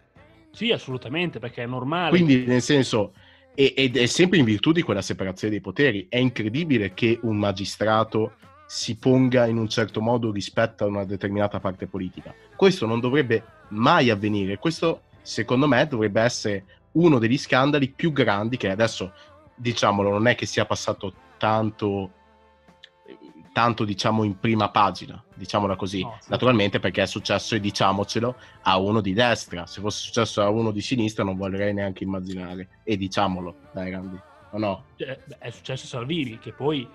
[0.51, 2.09] Sì, assolutamente, perché è normale.
[2.11, 3.13] Quindi, nel senso,
[3.55, 6.07] ed è sempre in virtù di quella separazione dei poteri.
[6.09, 11.59] È incredibile che un magistrato si ponga in un certo modo rispetto a una determinata
[11.59, 12.33] parte politica.
[12.55, 14.57] Questo non dovrebbe mai avvenire.
[14.57, 19.13] Questo, secondo me, dovrebbe essere uno degli scandali più grandi che adesso,
[19.55, 22.11] diciamolo, non è che sia passato tanto
[23.53, 26.31] tanto diciamo in prima pagina, diciamola così, no, sì.
[26.31, 30.71] naturalmente perché è successo e diciamocelo a uno di destra, se fosse successo a uno
[30.71, 34.19] di sinistra non vorrei neanche immaginare e diciamolo, dai Randy,
[34.51, 34.85] o no?
[34.95, 36.87] Cioè, è successo a Salvini che poi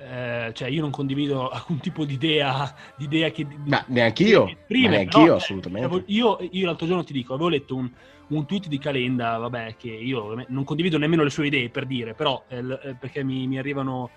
[0.00, 3.46] eh, cioè io non condivido alcun tipo di idea, di idea che...
[3.66, 6.04] Ma neanche io, prima, neanche io assolutamente.
[6.06, 7.90] Io, io, l'altro giorno ti dico, avevo letto un,
[8.28, 12.14] un, tweet di Calenda, vabbè, che io non condivido nemmeno le sue idee per dire,
[12.14, 14.10] però eh, eh perché mi, mi arrivano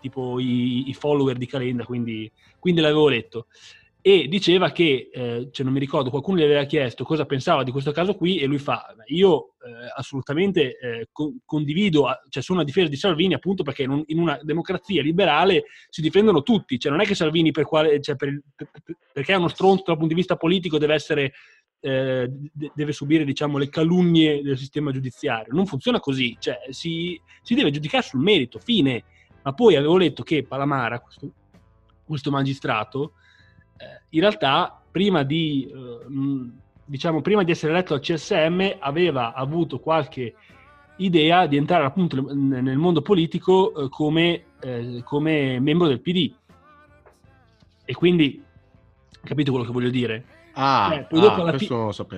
[0.00, 3.46] tipo i, i follower di Calenda, quindi, quindi, l'avevo letto.
[4.00, 7.72] E diceva che, eh, cioè non mi ricordo, qualcuno gli aveva chiesto cosa pensava di
[7.72, 12.64] questo caso qui e lui fa, io eh, assolutamente eh, con, condivido, cioè sono a
[12.64, 16.92] difesa di Salvini appunto perché in, un, in, una democrazia liberale si difendono tutti, cioè
[16.92, 18.70] non è che Salvini per quale, cioè per, per,
[19.12, 21.32] perché è uno stronzo dal punto di vista politico deve essere
[21.80, 22.30] eh,
[22.74, 25.52] deve subire diciamo, le calunnie del sistema giudiziario.
[25.52, 29.04] Non funziona così, cioè, si, si, deve giudicare sul merito, fine.
[29.42, 31.32] Ma poi avevo letto che Palamara, questo,
[32.04, 33.12] questo magistrato,
[34.10, 36.50] in realtà prima di, eh,
[36.84, 40.34] diciamo, prima di essere eletto al CSM aveva avuto qualche
[40.96, 46.32] idea di entrare appunto nel mondo politico eh, come, eh, come, membro del PD.
[47.84, 48.42] E quindi,
[49.22, 50.24] capito quello che voglio dire?
[50.54, 51.72] Ah, eh, poi dopo ah, fi-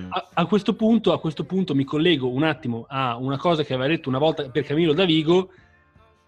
[0.08, 3.74] a, a, questo punto, a questo punto mi collego un attimo a una cosa che
[3.74, 5.50] aveva detto una volta per Camillo Davigo,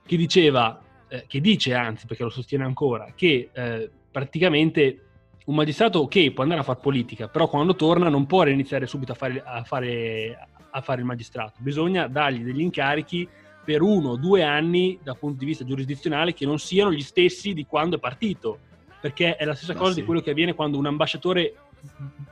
[0.05, 5.12] che diceva eh, che dice anzi, perché lo sostiene ancora, che eh, praticamente
[5.47, 9.13] un magistrato, ok, può andare a fare politica, però quando torna non può iniziare subito
[9.13, 13.29] a fare, a fare, a fare il magistrato, bisogna dargli degli incarichi
[13.65, 17.55] per uno o due anni dal punto di vista giurisdizionale che non siano gli stessi
[17.55, 18.59] di quando è partito,
[19.01, 20.01] perché è la stessa cosa sì.
[20.01, 21.55] di quello che avviene quando un ambasciatore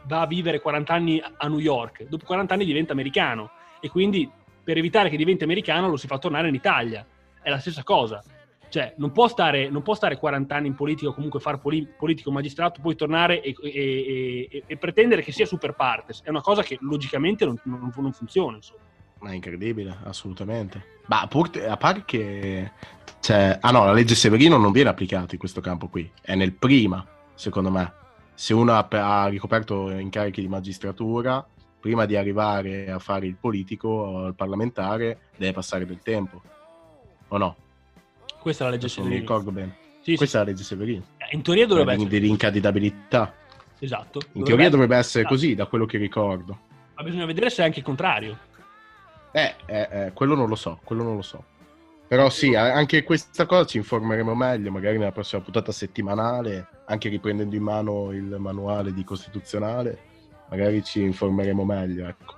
[0.05, 4.31] va a vivere 40 anni a New York, dopo 40 anni diventa americano e quindi
[4.63, 7.05] per evitare che diventi americano lo si fa tornare in Italia,
[7.43, 8.23] è la stessa cosa.
[8.71, 11.89] Cioè, non può, stare, non può stare 40 anni in politica o comunque fare poli-
[11.99, 16.23] politico magistrato, poi tornare e, e, e, e, pretendere che sia super partes.
[16.23, 18.83] È una cosa che logicamente non, non, non funziona, insomma.
[19.19, 21.01] Ma è incredibile, assolutamente.
[21.07, 22.71] Ma a parte che...
[23.19, 26.09] Cioè, ah no, la legge Severino non viene applicata in questo campo qui.
[26.23, 27.05] È nel prima,
[27.35, 27.93] secondo me.
[28.35, 31.45] Se uno ha, ha ricoperto incarichi di magistratura,
[31.81, 36.41] prima di arrivare a fare il politico o il parlamentare, deve passare del tempo.
[37.29, 37.57] O no?
[38.39, 39.15] Questa è la legge Severino.
[39.15, 39.77] Non mi ricordo bene.
[40.03, 40.43] Sì, Questa sì.
[40.43, 41.03] è la legge Severino.
[41.17, 42.09] Eh, in teoria dovrebbe essere.
[42.09, 43.35] Dell'incandidabilità.
[43.79, 44.19] Esatto.
[44.19, 45.35] In dovrebbe teoria dovrebbe essere esatto.
[45.35, 46.59] così, da quello che ricordo.
[46.95, 48.39] Ma bisogna vedere se è anche il contrario.
[49.33, 51.45] Eh, eh, eh, quello non lo so, quello non lo so.
[52.09, 57.55] Però sì, anche questa cosa ci informeremo meglio, magari nella prossima puntata settimanale, anche riprendendo
[57.55, 59.97] in mano il manuale di costituzionale,
[60.49, 62.35] magari ci informeremo meglio, ecco.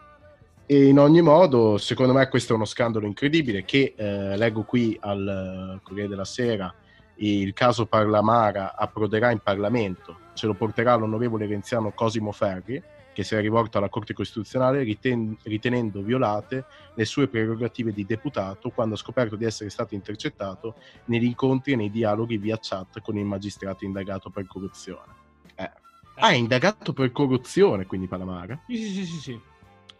[0.67, 4.97] E in ogni modo, secondo me questo è uno scandalo incredibile che eh, leggo qui
[5.01, 6.73] al Corriere della Sera,
[7.17, 13.35] il caso Parlamara approderà in Parlamento, ce lo porterà l'onorevole renziano Cosimo Ferri, che si
[13.35, 18.99] è rivolto alla Corte Costituzionale riten- ritenendo violate le sue prerogative di deputato quando ha
[18.99, 23.85] scoperto di essere stato intercettato negli incontri e nei dialoghi via chat con il magistrato
[23.85, 25.13] indagato per corruzione.
[25.57, 25.71] Eh.
[26.17, 28.59] Ah, è indagato per corruzione, quindi Palamara?
[28.67, 29.41] Sì, sì, sì, sì.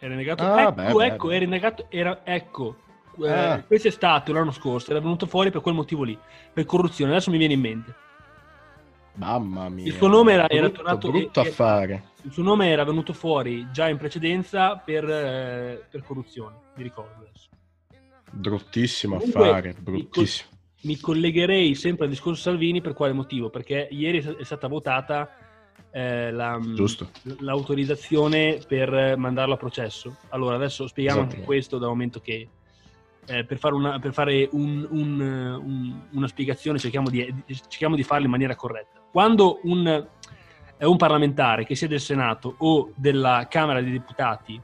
[0.03, 0.05] Sì.
[0.05, 0.43] Era indagato...
[0.43, 1.35] Ah, ecco, beh, ecco, beh.
[1.35, 1.85] era indagato...
[1.89, 2.75] Era, ecco,
[3.21, 3.63] eh, ah.
[3.63, 6.17] questo è stato l'anno scorso, era venuto fuori per quel motivo lì,
[6.51, 7.11] per corruzione.
[7.11, 7.95] Adesso mi viene in mente.
[9.15, 9.85] Mamma mia.
[9.85, 11.11] Il suo nome era, era tornato...
[11.11, 12.11] Brutto affare.
[12.23, 17.13] Il suo nome era venuto fuori già in precedenza per, eh, per corruzione, mi ricordo
[17.19, 17.49] adesso.
[18.31, 20.49] Bruttissimo Comunque, affare, bruttissimo.
[20.81, 23.49] Mi, collegherei sempre al discorso Salvini per quale motivo?
[23.49, 25.29] Perché ieri è stata votata
[25.95, 26.59] eh, la,
[27.39, 30.15] l'autorizzazione per mandarlo a processo.
[30.29, 32.47] Allora, adesso spieghiamo anche questo dal momento che
[33.25, 38.03] eh, per fare, una, per fare un, un, un, una spiegazione cerchiamo di, cerchiamo di
[38.03, 39.01] farla in maniera corretta.
[39.11, 40.07] Quando un,
[40.79, 44.59] un parlamentare, che sia del Senato o della Camera dei Deputati,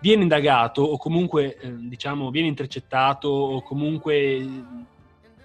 [0.00, 4.46] viene indagato o comunque eh, diciamo viene intercettato o comunque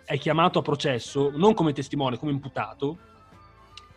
[0.04, 2.98] è chiamato a processo, non come testimone, come imputato,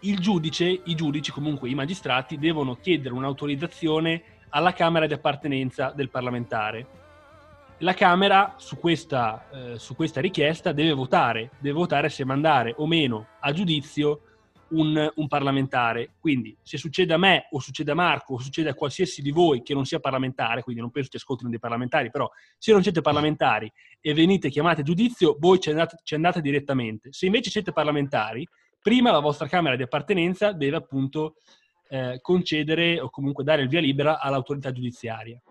[0.00, 6.10] il giudice, i giudici, comunque i magistrati, devono chiedere un'autorizzazione alla Camera di appartenenza del
[6.10, 7.04] parlamentare.
[7.78, 12.86] La Camera su questa, eh, su questa richiesta deve votare, deve votare se mandare o
[12.86, 14.22] meno a giudizio
[14.68, 16.14] un, un, parlamentare.
[16.18, 19.62] Quindi, se succede a me o succede a Marco o succede a qualsiasi di voi
[19.62, 23.00] che non sia parlamentare, quindi non penso che ascoltino dei parlamentari, però se non siete
[23.00, 27.12] parlamentari e venite chiamati a giudizio, voi ci andate, ci andate direttamente.
[27.12, 28.46] Se invece siete parlamentari,
[28.86, 31.38] prima la vostra Camera di appartenenza deve appunto
[31.88, 35.42] eh, concedere o comunque dare il via libera all'autorità giudiziaria.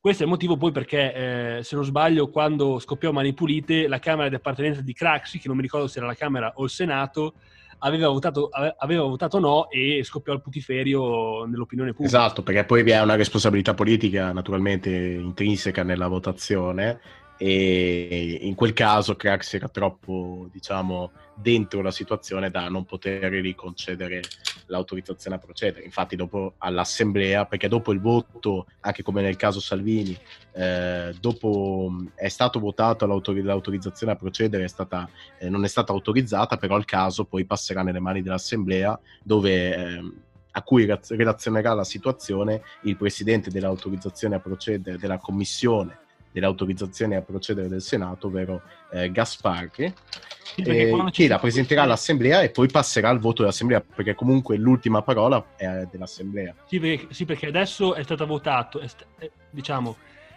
[0.00, 4.00] Questo è il motivo poi perché, eh, se non sbaglio, quando scoppiò Mani Pulite, la
[4.00, 6.70] Camera di appartenenza di Craxi, che non mi ricordo se era la Camera o il
[6.70, 7.34] Senato,
[7.78, 12.16] aveva votato, aveva votato no e scoppiò il putiferio nell'opinione pubblica.
[12.16, 16.98] Esatto, perché poi vi è una responsabilità politica naturalmente intrinseca nella votazione
[17.38, 24.22] e in quel caso Crax era troppo, diciamo, dentro la situazione da non poter riconcedere
[24.66, 25.84] l'autorizzazione a procedere.
[25.84, 30.18] Infatti dopo all'assemblea, perché dopo il voto, anche come nel caso Salvini,
[30.52, 35.92] eh, dopo è stato votato l'autor- l'autorizzazione a procedere, è stata, eh, non è stata
[35.92, 39.76] autorizzata, però il caso poi passerà nelle mani dell'assemblea dove...
[39.76, 40.12] Eh,
[40.52, 46.06] a cui relazionerà la situazione il presidente dell'autorizzazione a procedere della commissione
[46.38, 49.92] dell'autorizzazione a procedere del Senato, ovvero eh, Gasparri,
[50.42, 55.02] sì, eh, che la presenterà all'Assemblea e poi passerà al voto dell'Assemblea, perché comunque l'ultima
[55.02, 56.54] parola è dell'Assemblea.
[56.66, 59.96] Sì, perché, sì, perché adesso è stato votato, è st- è, diciamo,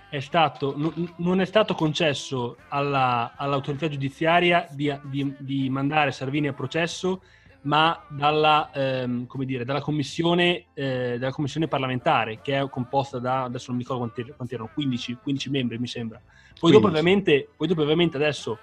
[0.09, 6.47] è stato, n- non è stato concesso alla, all'autorità giudiziaria di, di, di mandare Salvini
[6.47, 7.21] a processo
[7.63, 13.65] ma dalla, ehm, dire, dalla, commissione, eh, dalla, commissione, parlamentare che è composta da, adesso
[13.67, 16.19] non mi ricordo quanti, quanti erano, 15, 15, membri mi sembra.
[16.59, 18.57] Poi dopo, ovviamente, poi dopo ovviamente adesso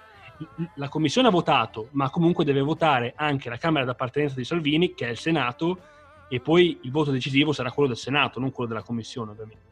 [0.75, 5.07] la commissione ha votato, ma comunque deve votare anche la Camera d'appartenenza di Salvini, che
[5.07, 5.79] è il Senato,
[6.29, 9.67] e poi il voto decisivo sarà quello del Senato, non quello della commissione ovviamente.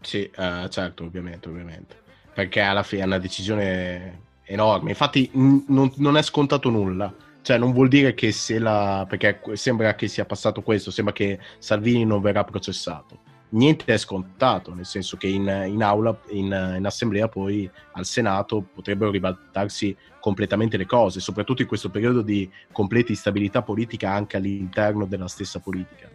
[0.00, 1.98] Sì, uh, certo, ovviamente, ovviamente.
[2.32, 4.90] Perché alla fine è una decisione enorme.
[4.90, 7.14] Infatti, n- non, non, è scontato nulla.
[7.42, 9.06] Cioè, non vuol dire che se la.
[9.08, 13.28] perché sembra che sia passato questo, sembra che Salvini non verrà processato.
[13.52, 18.62] Niente è scontato, nel senso che in, in aula, in, in, assemblea, poi al Senato
[18.62, 25.06] potrebbero ribaltarsi completamente le cose, soprattutto in questo periodo di completa instabilità politica anche all'interno
[25.06, 26.08] della stessa politica.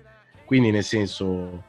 [0.46, 1.64] Quindi, nel senso,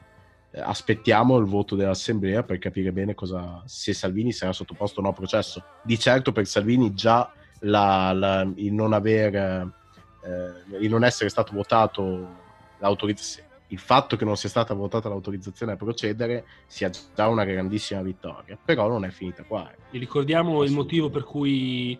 [0.59, 5.13] aspettiamo il voto dell'assemblea per capire bene cosa, se Salvini sarà sottoposto o no a
[5.13, 5.63] processo.
[5.83, 11.53] Di certo per Salvini già la, la, il, non aver, eh, il non essere stato
[11.53, 12.45] votato
[12.79, 18.01] l'autorizzazione il fatto che non sia stata votata l'autorizzazione a procedere sia già una grandissima
[18.01, 19.69] vittoria, però non è finita qua.
[19.91, 21.99] E ricordiamo il motivo per cui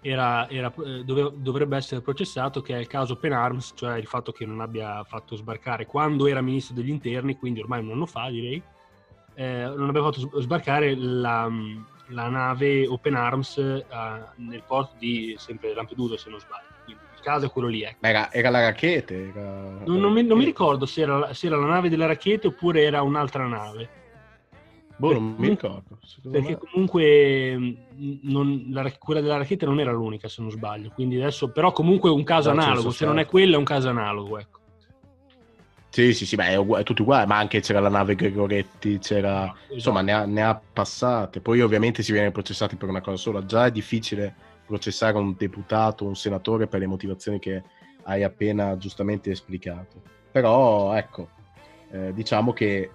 [0.00, 4.32] era, era, eh, dove, dovrebbe essere processato, che è il caso Penarms, cioè il fatto
[4.32, 8.28] che non abbia fatto sbarcare quando era ministro degli interni, quindi ormai un anno fa
[8.30, 8.62] direi,
[9.34, 11.50] eh, non abbia fatto sbarcare la,
[12.08, 16.66] la nave Open Arms uh, nel porto di sempre Lampedusa se non sbaglio.
[16.84, 17.82] Quindi il caso è quello lì.
[17.82, 18.04] Ecco.
[18.06, 19.28] Era, era, la racchete?
[19.28, 19.42] Era...
[19.84, 22.82] Non, non, mi, non, mi, ricordo se era, se era la nave della racchete oppure
[22.82, 23.97] era un'altra nave.
[24.98, 25.98] Boh, non mi ricordo.
[26.28, 26.58] Perché me...
[26.58, 27.72] comunque mm,
[28.22, 30.90] non, la, quella della racchetta non era l'unica, se non sbaglio.
[30.90, 32.90] Quindi adesso, però comunque un caso no, analogo.
[32.90, 34.58] Se non è quello, è un caso analogo, ecco.
[35.90, 38.98] Sì, sì, sì, beh, è, ugu- è tutto uguale, ma anche c'era la nave Gregoretti,
[38.98, 39.46] c'era...
[39.46, 39.74] No, esatto.
[39.74, 41.40] Insomma, ne ha, ne ha passate.
[41.40, 43.44] Poi ovviamente si viene processati per una cosa sola.
[43.44, 44.34] Già è difficile
[44.66, 47.62] processare un deputato, un senatore per le motivazioni che
[48.02, 50.02] hai appena giustamente esplicato.
[50.32, 51.28] Però, ecco,
[51.92, 52.90] eh, diciamo che,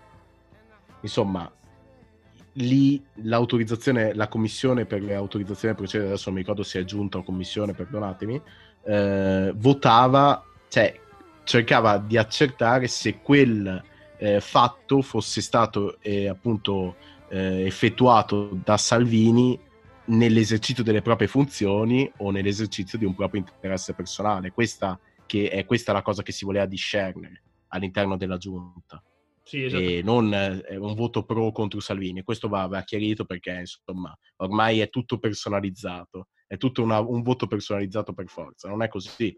[0.99, 1.49] insomma,
[2.53, 6.83] lì l'autorizzazione, la commissione per le autorizzazioni a procedere, adesso non mi ricordo se è
[6.83, 8.41] giunta o commissione, perdonatemi,
[8.85, 10.99] eh, votava, cioè
[11.43, 13.83] cercava di accertare se quel
[14.17, 16.95] eh, fatto fosse stato eh, appunto
[17.29, 19.59] eh, effettuato da Salvini
[20.05, 24.51] nell'esercizio delle proprie funzioni o nell'esercizio di un proprio interesse personale.
[24.51, 29.01] Questa che è questa la cosa che si voleva discernere all'interno della giunta
[29.43, 29.83] Sì, esatto.
[29.83, 32.23] e non eh, un voto pro contro Salvini.
[32.23, 37.45] Questo va, va chiarito perché insomma ormai è tutto personalizzato, è tutto una- un voto
[37.47, 39.37] personalizzato per forza, non è così.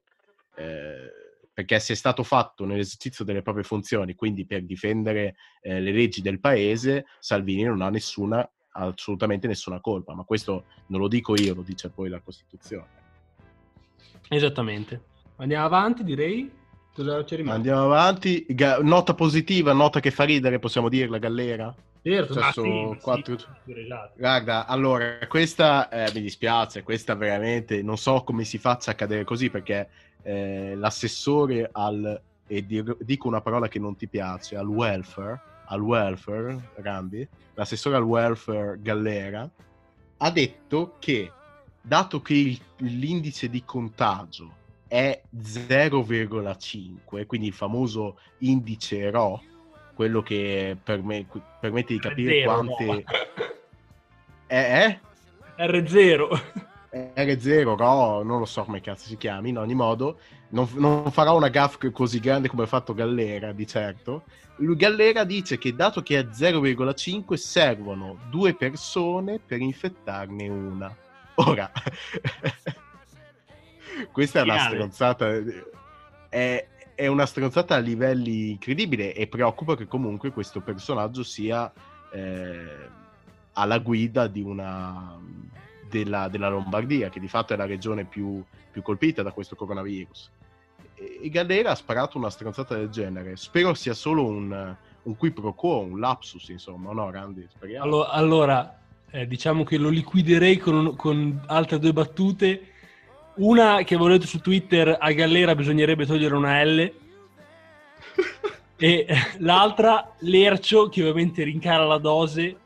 [0.57, 1.09] Eh,
[1.51, 6.21] perché se è stato fatto nell'esercizio delle proprie funzioni, quindi per difendere eh, le leggi
[6.21, 11.55] del paese, Salvini non ha nessuna, assolutamente nessuna colpa, ma questo non lo dico io,
[11.55, 13.03] lo dice poi la Costituzione.
[14.29, 15.01] Esattamente.
[15.37, 16.51] Andiamo avanti, direi.
[17.51, 21.75] Andiamo avanti, Ga- nota positiva, nota che fa ridere, possiamo dirla, Gallera?
[22.01, 24.13] Certo, Successo ma sì, quattro- sì, sì, esatto.
[24.17, 29.23] Guarda, allora, questa eh, mi dispiace, questa veramente non so come si faccia a accadere
[29.23, 29.89] così perché
[30.23, 35.81] eh, l'assessore al, e dir- dico una parola che non ti piace, al welfare, al
[35.81, 39.49] welfare, Rambi, l'assessore al welfare Gallera,
[40.17, 41.33] ha detto che
[41.81, 44.63] dato che il- l'indice di contagio
[44.95, 49.41] è 0,5, quindi il famoso indice RO,
[49.93, 51.25] quello che perme-
[51.59, 52.85] permette di capire R0, quante...
[52.85, 53.03] no.
[54.47, 54.99] Eh,
[55.57, 56.41] R0.
[56.91, 57.25] eh?
[57.25, 60.19] R0, RO, non lo so come cazzo si chiami, in ogni modo,
[60.51, 64.23] non, non farà una gaff così grande come ha fatto Gallera, di certo.
[64.55, 70.95] Gallera dice che dato che è 0,5 servono due persone per infettarne una.
[71.35, 71.69] Ora,
[74.11, 75.27] questa è una stronzata,
[76.29, 81.71] è, è una stronzata a livelli incredibili e preoccupa che comunque questo personaggio sia
[82.11, 82.89] eh,
[83.53, 85.19] alla guida di una,
[85.89, 90.31] della, della Lombardia, che di fatto è la regione più, più colpita da questo coronavirus.
[90.95, 93.35] E, e Gallera ha sparato una stronzata del genere.
[93.35, 97.47] Spero sia solo un, un qui pro quo, un lapsus, insomma, no, Randy?
[97.49, 97.85] Speriamo.
[97.85, 98.79] Allo- Allora,
[99.09, 102.69] eh, diciamo che lo liquiderei con, con altre due battute.
[103.35, 106.93] Una che avevo detto su Twitter, a Gallera bisognerebbe togliere una L.
[108.77, 109.07] E
[109.39, 112.57] l'altra, Lercio, che ovviamente rincara la dose.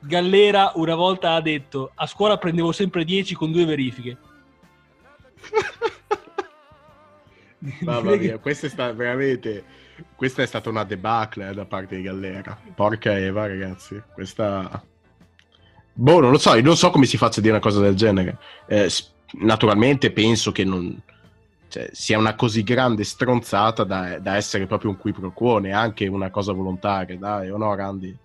[0.00, 4.16] Gallera una volta ha detto, a scuola prendevo sempre 10 con due verifiche.
[7.80, 9.64] Mamma mia, questa è stata veramente.
[10.14, 12.56] Questa è stata una debacle eh, da parte di Gallera.
[12.74, 14.00] Porca Eva, ragazzi.
[14.14, 14.80] Questa.
[15.92, 18.38] Boh, non lo so, non so come si faccia a dire una cosa del genere.
[18.68, 18.88] Eh,
[19.32, 21.00] naturalmente penso che non.
[21.68, 26.06] cioè, sia una così grande stronzata da, da essere proprio un qui pro quo, neanche
[26.06, 28.16] una cosa volontaria, dai, o no, Randy?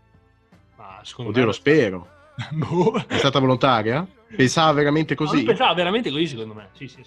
[0.78, 2.08] Ma secondo Oddio, me- lo spero.
[2.51, 3.06] Boh.
[3.08, 4.06] È stata volontaria?
[4.36, 5.36] Pensava veramente No, così?
[5.38, 6.70] lui pensava veramente così, secondo me.
[6.74, 7.04] Sì, sì.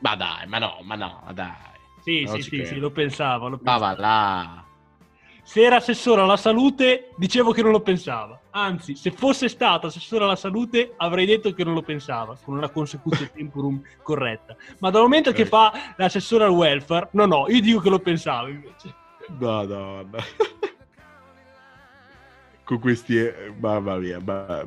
[0.00, 1.72] Ma dai, ma no, ma no, dai.
[2.02, 3.48] Sì, sì, sì, sì, lo pensava.
[3.48, 3.94] Lo Ma pensava.
[3.94, 4.63] va là.
[5.46, 8.40] Se era assessore alla salute, dicevo che non lo pensava.
[8.50, 12.70] Anzi, se fosse stato assessore alla salute, avrei detto che non lo pensava, con una
[12.70, 14.56] consecuzione temporum corretta.
[14.78, 15.46] Ma dal momento che Eh.
[15.46, 18.94] fa l'assessore al welfare, no, no, io dico che lo pensava invece.
[19.38, 20.18] Madonna.
[22.64, 23.18] Con questi...
[23.18, 24.20] eh, Mamma mia.
[24.24, 24.64] ma-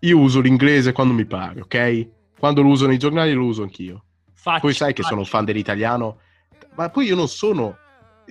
[0.00, 2.08] Io uso l'inglese quando mi pare, ok?
[2.38, 4.04] Quando lo uso nei giornali lo uso anch'io.
[4.34, 5.14] Facci- Poi sai che facci.
[5.14, 6.18] sono fan dell'italiano,
[6.74, 7.76] ma poi io non sono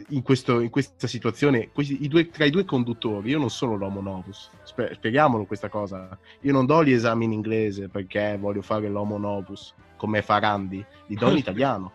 [0.09, 3.75] in, questo- in questa situazione, questi- i due- tra i due conduttori, io non sono
[3.75, 4.49] l'homo novus.
[4.63, 6.17] Spe- spieghiamolo questa cosa.
[6.41, 10.83] Io non do gli esami in inglese perché voglio fare l'homo novus come fa Randy,
[11.07, 11.93] li do in italiano.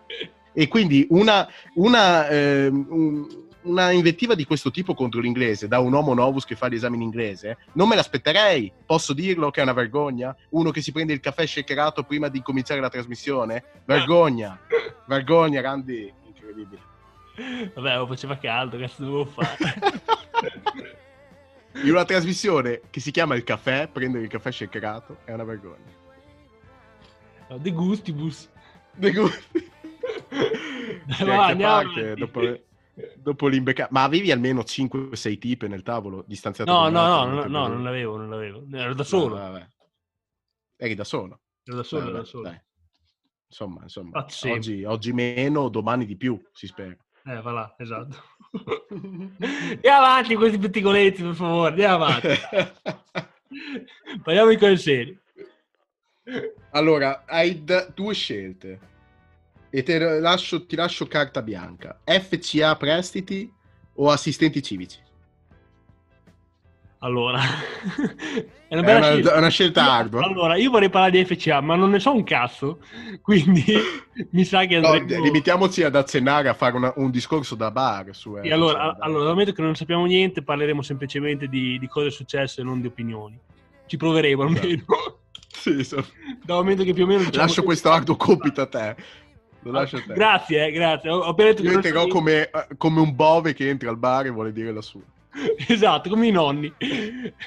[0.52, 6.14] E quindi una, una, un- una invettiva di questo tipo contro l'inglese da un homo
[6.14, 8.70] novus che fa gli esami in inglese non me l'aspetterei.
[8.86, 10.34] Posso dirlo che è una vergogna?
[10.50, 13.64] Uno che si prende il caffè shakerato prima di cominciare la trasmissione?
[13.84, 14.56] Vergogna!
[15.08, 16.12] Vergogna, Randy!
[16.26, 16.80] Incredibile.
[17.74, 19.56] Vabbè, lo faceva caldo, cazzo dovevo fare.
[21.84, 25.94] In una trasmissione che si chiama Il caffè, prendere il caffè shakerato è una vergogna.
[27.58, 28.50] De gustibus.
[28.94, 29.70] De gusti.
[30.28, 32.40] Dai, Che va, anche andiamo parte, dopo,
[33.16, 36.70] dopo l'imbecca- Ma avevi almeno 5-6 tipe nel tavolo distanziato?
[36.72, 38.64] No, no, no, no, no, non l'avevo, non l'avevo.
[38.72, 39.36] Ero da solo.
[39.36, 39.68] No.
[40.76, 41.40] Eri da solo.
[41.64, 42.60] Ero da solo, da solo.
[43.48, 46.96] Insomma, insomma oggi, oggi meno, domani di più, si spera.
[47.26, 48.22] Eh, va là, esatto.
[48.90, 52.28] andiamo avanti con questi petticoletti, per favore, andiamo avanti.
[54.22, 55.20] Parliamo di cose serie.
[56.70, 58.78] Allora, hai d- due scelte
[59.70, 62.00] e te lascio, ti lascio carta bianca.
[62.04, 63.52] FCA prestiti
[63.94, 64.98] o assistenti civici?
[67.00, 67.40] Allora,
[68.68, 69.34] è una, bella è una, scelta.
[69.34, 70.22] È una scelta ardua.
[70.24, 72.78] Allora, io vorrei parlare di FCA, ma non ne so un cazzo,
[73.20, 73.64] quindi
[74.32, 75.16] mi sa che andremo...
[75.16, 79.24] No, limitiamoci ad accennare a fare una, un discorso da bar su sì, allora, allora,
[79.24, 82.86] dal momento che non sappiamo niente, parleremo semplicemente di, di cose successe e non di
[82.86, 83.38] opinioni.
[83.86, 84.64] Ci proveremo almeno.
[84.64, 85.18] Esatto.
[85.48, 86.04] sì, so.
[86.42, 87.24] Dal momento che più o meno...
[87.24, 87.66] Diciamo Lascio che...
[87.66, 88.96] questo arduo compito a te.
[89.60, 90.14] Lo lascio a te.
[90.14, 91.10] Grazie, eh, grazie.
[91.10, 94.52] Ho, ho detto Io entrerò come, come un bove che entra al bar e vuole
[94.52, 95.02] dire la sua.
[95.68, 96.72] Esatto, come i nonni.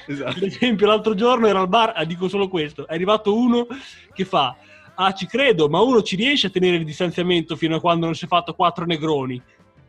[0.08, 0.40] Esatto.
[0.40, 3.68] Per esempio, l'altro giorno ero al bar, ah, dico solo questo, è arrivato uno
[4.14, 4.56] che fa,
[4.96, 8.16] ah ci credo, ma uno ci riesce a tenere il distanziamento fino a quando non
[8.16, 9.42] si è fatto quattro negroni.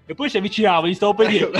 [0.06, 1.50] E poi si avvicinava, gli stavo per dire,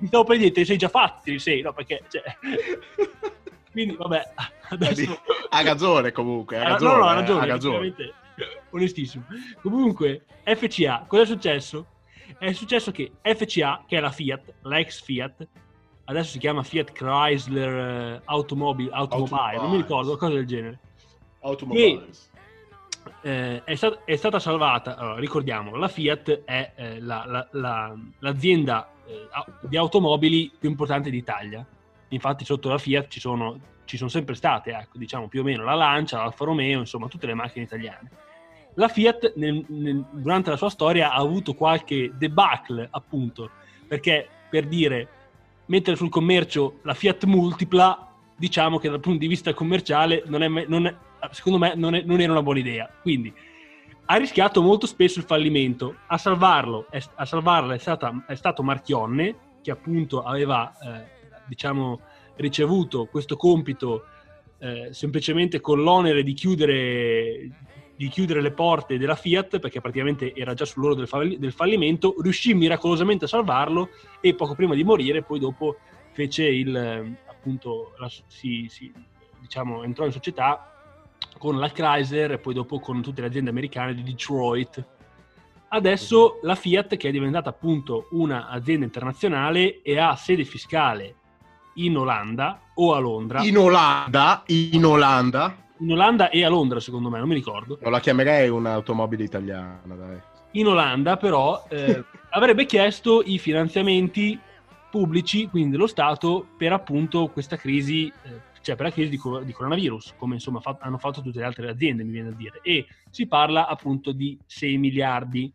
[0.00, 2.22] gli stavo per dire, te sei già fatti, sei, no, perché, cioè...
[3.70, 4.32] Quindi, vabbè,
[4.70, 5.22] adesso...
[5.48, 6.92] Ha ragione comunque, ha ragione.
[6.92, 7.94] No, no, ha ragione, ha ragione.
[8.70, 9.26] onestissimo.
[9.62, 11.86] Comunque, FCA, cosa è successo?
[12.36, 15.46] È successo che FCA, che è la Fiat, la ex Fiat,
[16.10, 20.78] adesso si chiama Fiat Chrysler uh, Automobile, Automobile, non mi ricordo, qualcosa del genere.
[21.40, 22.28] Automobiles.
[23.22, 27.96] Eh, è, stat- è, stata salvata, allora, ricordiamolo, la Fiat è eh, la, la, la,
[28.18, 29.28] l'azienda eh,
[29.62, 31.64] di automobili più importante d'Italia.
[32.08, 35.62] Infatti sotto la Fiat ci sono, ci sono sempre state, ecco, diciamo più o meno
[35.62, 38.10] la Lancia, l'Alfa Romeo, insomma tutte le macchine italiane.
[38.74, 43.50] La Fiat nel, nel, durante la sua storia ha avuto qualche debacle, appunto,
[43.86, 45.08] perché per dire
[45.70, 50.48] mettere sul commercio la Fiat Multipla, diciamo che dal punto di vista commerciale non è,
[50.48, 50.94] non è,
[51.30, 52.90] secondo me non, è, non, era una buona idea.
[53.00, 53.32] Quindi
[54.06, 55.94] ha rischiato molto spesso il fallimento.
[56.08, 61.04] A salvarlo, a salvarla è, stata, stato Marchionne, che appunto aveva eh,
[61.46, 62.00] diciamo,
[62.34, 64.06] ricevuto questo compito
[64.58, 67.48] eh, semplicemente con l'onere di chiudere,
[68.00, 72.14] di chiudere le porte della Fiat perché praticamente era già sull'oro del, fall- del, fallimento,
[72.22, 73.90] riuscì miracolosamente a salvarlo
[74.22, 75.76] e poco prima di morire poi dopo
[76.12, 78.90] fece il, appunto, la, si, si,
[79.38, 80.72] diciamo, entrò in società
[81.36, 84.82] con la Chrysler e poi dopo con tutte le aziende americane di Detroit.
[85.68, 91.16] Adesso la Fiat, che è diventata appunto un'azienda internazionale e ha sede fiscale
[91.74, 93.42] in Olanda o a Londra.
[93.42, 94.42] In Olanda?
[94.46, 95.68] In Olanda?
[95.80, 97.78] In Olanda e a Londra, secondo me, non mi ricordo.
[97.80, 100.20] Non la chiamerei un'automobile italiana, dai.
[100.52, 104.38] In Olanda, però, eh, avrebbe chiesto i finanziamenti
[104.90, 109.52] pubblici, quindi dello Stato, per appunto questa crisi, eh, cioè per la crisi di, di
[109.52, 112.60] coronavirus, come insomma fa- hanno fatto tutte le altre aziende, mi viene a dire.
[112.62, 115.52] E si parla appunto di 6 miliardi.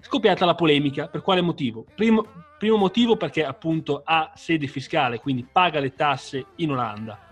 [0.00, 1.86] Scoppiata la polemica, per quale motivo?
[1.94, 2.26] Primo,
[2.58, 7.30] primo motivo perché appunto ha sede fiscale, quindi paga le tasse in Olanda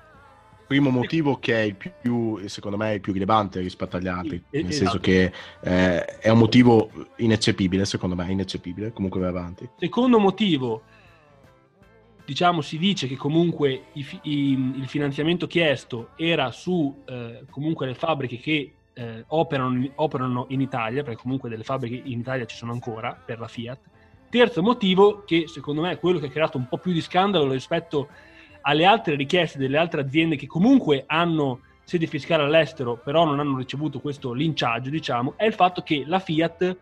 [0.71, 4.67] primo motivo che è il più, secondo me, il più rilevante rispetto agli altri, nel
[4.67, 4.77] esatto.
[4.77, 9.69] senso che eh, è un motivo ineccepibile, secondo me, ineccepibile, comunque va avanti.
[9.77, 10.83] Secondo motivo,
[12.25, 17.95] diciamo, si dice che comunque i, i, il finanziamento chiesto era su eh, comunque le
[17.95, 22.71] fabbriche che eh, operano, operano in Italia, perché comunque delle fabbriche in Italia ci sono
[22.71, 23.81] ancora per la Fiat.
[24.31, 27.51] Terzo motivo, che secondo me è quello che ha creato un po' più di scandalo
[27.51, 28.07] rispetto
[28.63, 33.57] alle altre richieste delle altre aziende che comunque hanno sede fiscale all'estero, però non hanno
[33.57, 36.77] ricevuto questo linciaggio, diciamo, è il fatto che la Fiat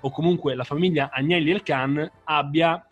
[0.00, 2.86] o comunque la famiglia Agnelli Elkan abbia,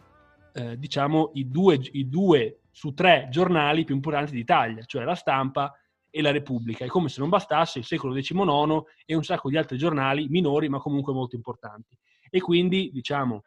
[0.52, 5.72] eh, diciamo, i due, i due su tre giornali più importanti d'Italia, cioè la stampa
[6.10, 6.84] e la Repubblica.
[6.84, 10.68] È come se non bastasse il secolo XIX e un sacco di altri giornali minori,
[10.68, 11.96] ma comunque molto importanti.
[12.28, 13.44] E quindi, diciamo,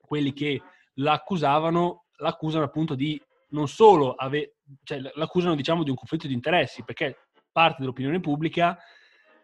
[0.00, 0.60] quelli che
[0.94, 3.20] l'accusavano, l'accusano appunto di
[3.56, 7.16] non solo ave- cioè, l'accusano diciamo di un conflitto di interessi, perché
[7.50, 8.76] parte dell'opinione pubblica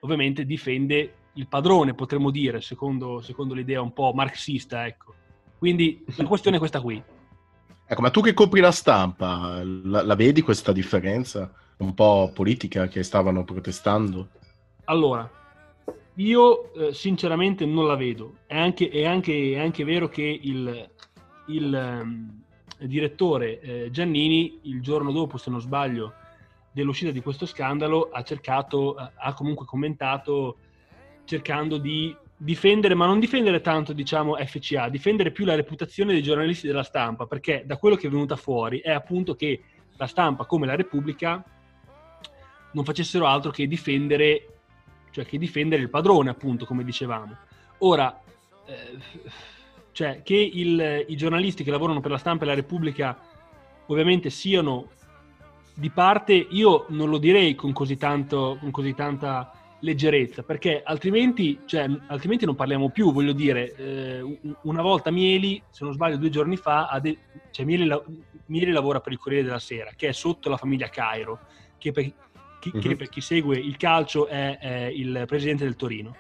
[0.00, 5.14] ovviamente difende il padrone, potremmo dire, secondo, secondo l'idea un po' marxista, ecco.
[5.58, 7.02] Quindi la questione è questa qui.
[7.86, 12.88] Ecco, ma tu che copri la stampa, la, la vedi questa differenza un po' politica
[12.88, 14.28] che stavano protestando?
[14.84, 15.30] Allora,
[16.16, 18.38] io eh, sinceramente non la vedo.
[18.46, 20.90] È anche, è anche, è anche vero che il,
[21.46, 22.42] il, ehm,
[22.86, 26.14] direttore eh, Giannini, il giorno dopo, se non sbaglio,
[26.72, 30.56] dell'uscita di questo scandalo, ha cercato, ha comunque commentato
[31.24, 36.66] cercando di difendere, ma non difendere tanto, diciamo, FCA, difendere più la reputazione dei giornalisti
[36.66, 39.62] della stampa, perché da quello che è venuta fuori è appunto che
[39.96, 41.44] la stampa, come la Repubblica,
[42.72, 44.46] non facessero altro che difendere,
[45.10, 47.36] cioè che difendere il padrone, appunto, come dicevamo.
[47.78, 48.20] Ora,
[48.66, 48.98] eh,
[49.92, 53.16] cioè che il, i giornalisti che lavorano per la stampa e la Repubblica
[53.86, 54.88] ovviamente siano
[55.74, 61.60] di parte, io non lo direi con così, tanto, con così tanta leggerezza, perché altrimenti,
[61.64, 63.12] cioè, altrimenti, non parliamo più.
[63.12, 67.18] Voglio dire, eh, una volta Mieli, se non sbaglio, due giorni fa, de-
[67.50, 68.02] cioè, Mieli, la-
[68.46, 71.40] Mieli, lavora per il Corriere della Sera, che è sotto la famiglia Cairo,
[71.78, 72.04] che per,
[72.60, 72.80] chi, uh-huh.
[72.80, 72.96] che mhm.
[72.96, 76.14] per chi segue il calcio è, è il presidente del Torino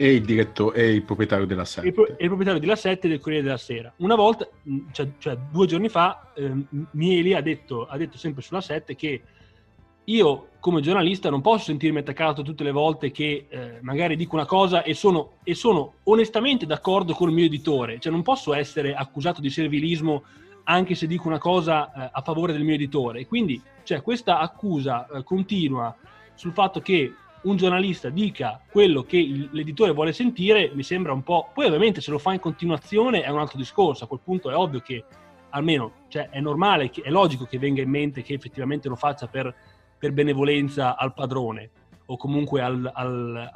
[0.00, 1.86] e il direttore e il proprietario della 7.
[1.86, 3.92] E il proprietario della 7 del Corriere della Sera.
[3.96, 4.48] Una volta,
[4.92, 6.52] cioè, cioè due giorni fa, eh,
[6.92, 9.22] Mieli ha detto, ha detto sempre sulla 7 che
[10.04, 14.46] io come giornalista non posso sentirmi attaccato tutte le volte che eh, magari dico una
[14.46, 18.94] cosa e sono, e sono, onestamente d'accordo con il mio editore, cioè non posso essere
[18.94, 20.22] accusato di servilismo
[20.64, 23.26] anche se dico una cosa eh, a favore del mio editore.
[23.26, 25.94] Quindi cioè, questa accusa eh, continua
[26.34, 27.12] sul fatto che
[27.48, 31.50] un giornalista dica quello che il, l'editore vuole sentire mi sembra un po'...
[31.52, 34.54] Poi ovviamente se lo fa in continuazione è un altro discorso, a quel punto è
[34.54, 35.04] ovvio che
[35.50, 39.54] almeno cioè, è normale, è logico che venga in mente che effettivamente lo faccia per,
[39.98, 41.70] per benevolenza al padrone
[42.06, 43.50] o comunque al, al,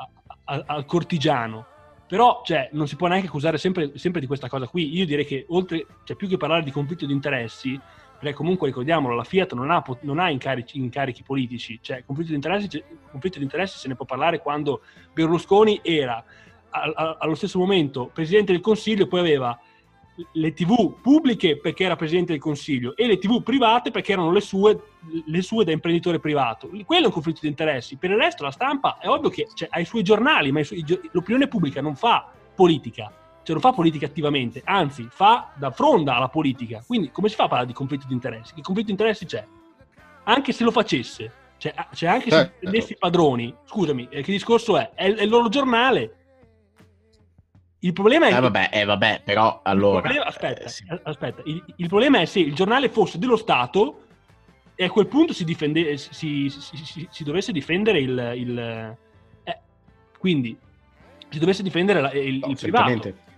[0.45, 1.67] al, al cortigiano.
[2.07, 4.95] Però cioè, non si può neanche accusare sempre, sempre, di questa cosa qui.
[4.95, 7.81] Io direi che oltre, cioè, più che parlare di conflitto di interessi,
[8.23, 12.37] perché comunque ricordiamolo, la Fiat non ha, non ha incarichi, incarichi, politici, cioè conflitto di,
[12.37, 16.25] interessi, conflitto di interessi se ne può parlare quando Berlusconi era
[16.71, 19.59] a, a, allo stesso momento Presidente del Consiglio, poi aveva
[20.35, 24.41] le tv pubbliche perché era Presidente del Consiglio e le tv private perché erano le
[24.41, 24.81] sue,
[25.27, 26.71] le sue da imprenditore privato.
[26.85, 27.97] Quello è un conflitto di interessi.
[27.97, 30.85] Per il resto la stampa è ovvio che cioè, ha i suoi giornali, ma suoi,
[31.11, 33.13] l'opinione pubblica non fa politica
[33.43, 36.83] cioè non fa politica attivamente, anzi fa da fronda alla politica.
[36.87, 38.55] Quindi come si fa a parlare di conflitto di interessi?
[38.55, 39.45] Che conflitto di interessi c'è?
[40.25, 44.33] Anche se lo facesse, cioè, cioè anche se eh, prendessi i padroni, scusami, eh, che
[44.33, 44.91] discorso è?
[44.95, 46.17] È, è il loro giornale.
[47.81, 48.37] Il problema è...
[48.37, 49.97] Eh vabbè, eh, vabbè però allora...
[49.97, 50.85] Il problema, aspetta, eh, sì.
[51.03, 51.43] aspetta.
[51.45, 54.03] Il, il, problema è se il giornale fosse dello Stato
[54.77, 58.33] e a quel punto si, difende, si, si, si dovesse difendere il...
[58.37, 58.59] il
[59.43, 59.61] eh,
[60.17, 60.57] quindi
[61.29, 63.31] si dovesse difendere la, il, no, il privato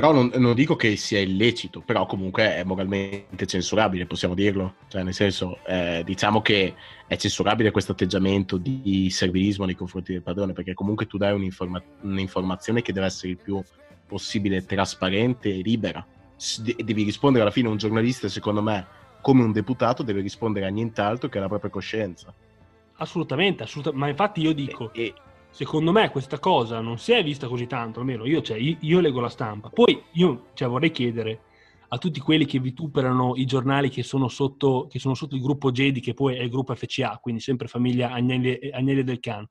[0.00, 4.76] però non, non, dico che sia illecito, però comunque è moralmente censurabile, possiamo dirlo.
[4.88, 6.74] Cioè, nel senso, eh, diciamo che
[7.06, 11.82] è censurabile questo atteggiamento di servilismo nei confronti del padrone, perché comunque tu dai un'informa-
[12.00, 13.62] un'informazione che deve essere il più
[14.06, 16.02] possibile trasparente e libera.
[16.78, 18.86] devi rispondere alla fine un giornalista, secondo me,
[19.20, 22.32] come un deputato, deve rispondere a nient'altro che alla propria coscienza.
[22.94, 24.02] Assolutamente, assolutamente.
[24.02, 24.94] ma infatti io dico...
[24.94, 25.14] E, e
[25.50, 29.00] secondo me questa cosa non si è vista così tanto, almeno io, cioè, io, io
[29.00, 29.68] leggo la stampa.
[29.68, 31.40] Poi io cioè, vorrei chiedere
[31.88, 35.70] a tutti quelli che vituperano i giornali che sono, sotto, che sono sotto il gruppo
[35.72, 39.46] Gedi, che poi è il gruppo FCA, quindi sempre famiglia Agnelli, Agnelli del Can.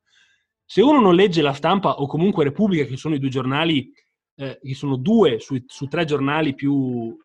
[0.65, 3.91] Se uno non legge la stampa o comunque Repubblica, che sono i due giornali,
[4.35, 7.17] eh, che sono due su, su, tre giornali più...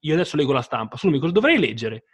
[0.00, 2.04] Io adesso leggo la stampa, scusami, cosa dovrei leggere?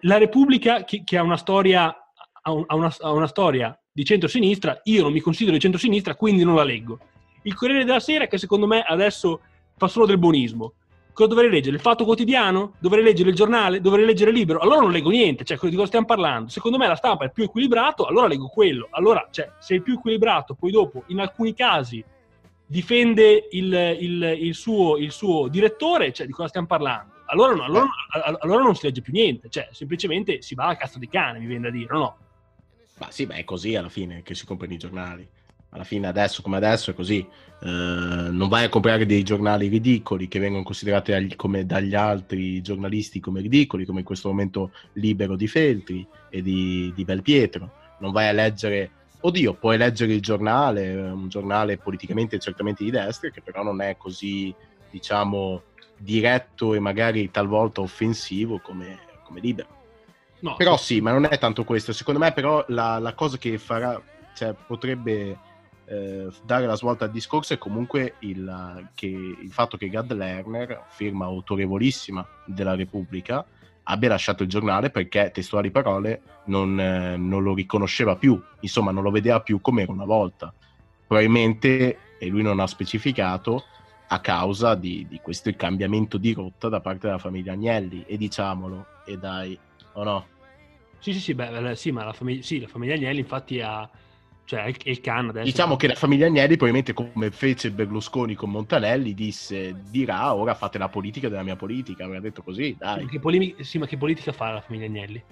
[0.00, 1.94] La Repubblica, che, che ha una storia
[2.42, 6.54] ha, una, ha una storia di centro-sinistra, io non mi considero di centro-sinistra, quindi non
[6.54, 6.98] la leggo.
[7.44, 9.40] Il Corriere della Sera, che secondo me adesso
[9.74, 10.74] fa solo del buonismo.
[11.14, 11.76] Cosa dovrei leggere?
[11.76, 12.74] Il Fatto Quotidiano?
[12.78, 13.80] Dovrei leggere il giornale?
[13.80, 14.58] Dovrei leggere il libro?
[14.58, 16.50] Allora non leggo niente, cioè di cosa stiamo parlando?
[16.50, 18.88] Secondo me la stampa è più equilibrato, allora leggo quello.
[18.90, 22.04] Allora, cioè, se è più equilibrato, poi dopo, in alcuni casi,
[22.66, 27.14] difende il, il, il, suo, il suo, direttore, cioè di cosa stiamo parlando?
[27.28, 27.88] Allora, allora,
[28.40, 31.46] allora, non si legge più niente, cioè semplicemente si va a cazzo di cane, mi
[31.46, 32.16] viene da dire, no?
[32.98, 35.28] Ma sì, beh, è così alla fine che si comprano i giornali.
[35.70, 37.18] Alla fine adesso come adesso è così.
[37.18, 42.62] Eh, non vai a comprare dei giornali ridicoli che vengono considerati agli, come dagli altri
[42.62, 47.72] giornalisti come ridicoli, come in questo momento libero di Feltri e di, di Belpietro.
[47.98, 48.90] Non vai a leggere
[49.20, 53.96] oddio, puoi leggere il giornale, un giornale politicamente certamente di destra, che però non è
[53.96, 54.54] così,
[54.90, 55.62] diciamo,
[55.96, 59.75] diretto e magari talvolta offensivo come, come libero.
[60.46, 61.92] No, però sì, ma non è tanto questo.
[61.92, 64.00] Secondo me, però, la, la cosa che farà,
[64.32, 65.36] cioè, potrebbe
[65.86, 70.84] eh, dare la svolta al discorso è comunque il, che, il fatto che Gad Lerner,
[70.90, 73.44] firma autorevolissima della Repubblica,
[73.88, 79.02] abbia lasciato il giornale perché, testuali parole, non, eh, non lo riconosceva più, insomma, non
[79.02, 80.54] lo vedeva più come era una volta.
[81.08, 83.64] Probabilmente, e lui non ha specificato,
[84.08, 88.04] a causa di, di questo cambiamento di rotta da parte della famiglia Agnelli.
[88.06, 89.58] E diciamolo, e dai,
[89.94, 90.26] o no?
[90.98, 93.88] Sì, sì, sì, beh, sì, ma la famiglia, sì, la famiglia Agnelli infatti ha...
[94.44, 95.44] Cioè, è il can adesso.
[95.44, 100.78] Diciamo che la famiglia Agnelli, probabilmente come fece Berlusconi con Montanelli, disse, dirà, ora fate
[100.78, 102.04] la politica della mia politica.
[102.04, 103.00] Aveva detto così, dai.
[103.02, 105.24] Sì, che, polemi- sì, ma che politica fa la famiglia Agnelli?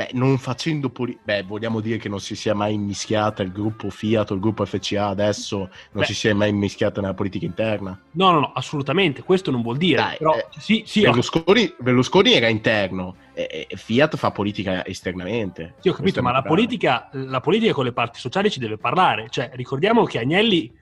[0.00, 3.90] Beh, non facendo politica, beh, vogliamo dire che non si sia mai immischiata il gruppo
[3.90, 6.04] Fiat o il gruppo FCA adesso, non beh.
[6.06, 8.00] si sia mai immischiata nella politica interna?
[8.12, 10.00] No, no, no, assolutamente, questo non vuol dire.
[10.00, 15.74] Dai, però, eh, sì, sì, Berlusconi, Berlusconi, era interno, e, e, Fiat fa politica esternamente.
[15.80, 19.26] Sì, ho capito, ma la politica, la politica, con le parti sociali ci deve parlare.
[19.28, 20.74] Cioè, ricordiamo che Agnelli,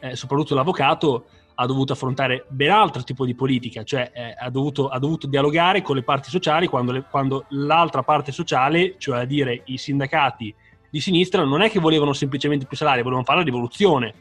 [0.00, 4.88] eh, soprattutto l'avvocato, ha dovuto affrontare ben altro tipo di politica, cioè eh, ha, dovuto,
[4.88, 9.24] ha, dovuto, dialogare con le parti sociali quando, le, quando, l'altra parte sociale, cioè a
[9.24, 10.54] dire i sindacati
[10.90, 14.14] di sinistra, non è che volevano semplicemente più salari, volevano fare la rivoluzione.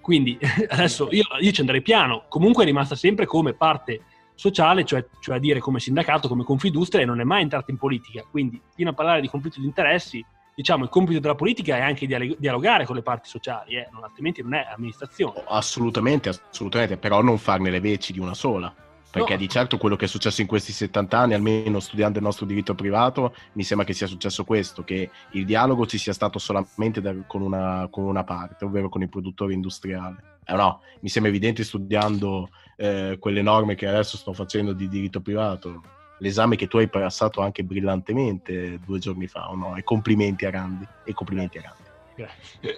[0.00, 0.38] Quindi
[0.68, 4.02] adesso io, io ci andrei piano, comunque è rimasta sempre come parte
[4.34, 7.76] sociale, cioè, cioè a dire come sindacato, come confindustria e non è mai entrata in
[7.76, 8.24] politica.
[8.28, 10.24] Quindi fino a parlare di conflitto di interessi
[10.54, 13.88] diciamo, il compito della politica è anche dialogare con le parti sociali, eh?
[13.92, 15.42] non, altrimenti non è amministrazione.
[15.48, 18.74] Assolutamente, assolutamente, però non farne le veci di una sola.
[19.10, 19.38] Perché no.
[19.38, 22.76] di certo quello che è successo in questi 70 anni, almeno studiando il nostro diritto
[22.76, 27.12] privato, mi sembra che sia successo questo, che il dialogo ci sia stato solamente da,
[27.26, 30.38] con, una, con, una, parte, ovvero con il produttore industriale.
[30.44, 35.20] Eh no, mi sembra evidente studiando eh, quelle norme che adesso sto facendo di diritto
[35.20, 35.82] privato,
[36.20, 39.76] l'esame che tu hai passato anche brillantemente due giorni fa, o no?
[39.76, 40.86] E complimenti a Randi.
[41.04, 41.88] E complimenti a Randi.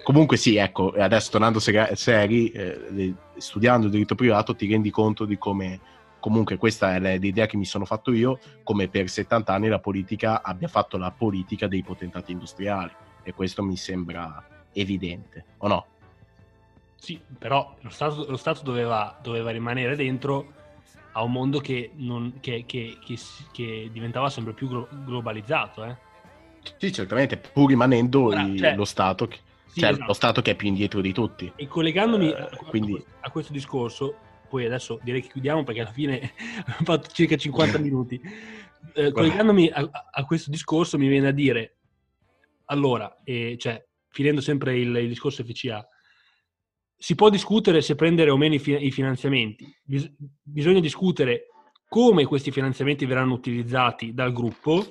[0.03, 5.37] Comunque sì, ecco, adesso tornando seri, eh, studiando il diritto privato ti rendi conto di
[5.37, 5.79] come,
[6.19, 10.41] comunque questa è l'idea che mi sono fatto io, come per 70 anni la politica
[10.41, 12.91] abbia fatto la politica dei potentati industriali.
[13.21, 15.85] E questo mi sembra evidente, o no?
[16.95, 20.53] Sì, però lo Stato, lo Stato doveva, doveva rimanere dentro
[21.13, 22.97] a un mondo che, non, che, che,
[23.51, 25.83] che diventava sempre più glo- globalizzato.
[25.85, 25.95] Eh?
[26.77, 30.07] Sì, certamente, pur rimanendo Ora, il, cioè, lo, Stato che, sì, cioè, esatto.
[30.07, 31.51] lo Stato che è più indietro di tutti.
[31.55, 33.03] E collegandomi uh, a, quindi...
[33.21, 34.15] a, questo discorso,
[34.49, 36.33] poi adesso direi che chiudiamo perché alla fine
[36.79, 38.19] ho fatto circa 50 minuti.
[38.93, 41.77] Eh, collegandomi a, a, questo discorso mi viene a dire,
[42.65, 45.87] allora, eh, cioè, finendo sempre il, il discorso FCA,
[47.03, 50.09] si può discutere se prendere o meno i, fi- i finanziamenti, Bis-
[50.41, 51.47] bisogna discutere
[51.89, 54.85] come questi finanziamenti verranno utilizzati dal gruppo,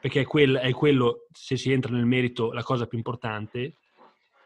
[0.00, 3.74] perché è, quel- è quello, se si entra nel merito, la cosa più importante,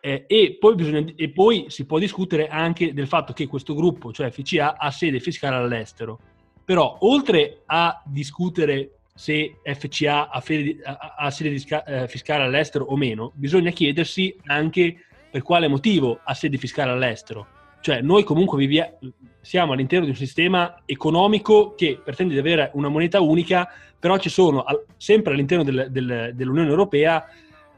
[0.00, 4.12] eh, e, poi bisogna, e, poi si può discutere anche del fatto che questo gruppo,
[4.12, 6.18] cioè FCA, ha sede fiscale all'estero.
[6.64, 11.54] Però, oltre a discutere se FCA ha, fede, ha, ha sede
[11.86, 14.96] eh, fiscale all'estero o meno, bisogna chiedersi anche
[15.32, 17.46] per quale motivo ha sede fiscale all'estero?
[17.80, 18.92] Cioè, noi comunque vivia-
[19.40, 23.66] siamo all'interno di un sistema economico che pretende di avere una moneta unica,
[23.98, 27.26] però ci sono al- sempre all'interno del, del, dell'Unione Europea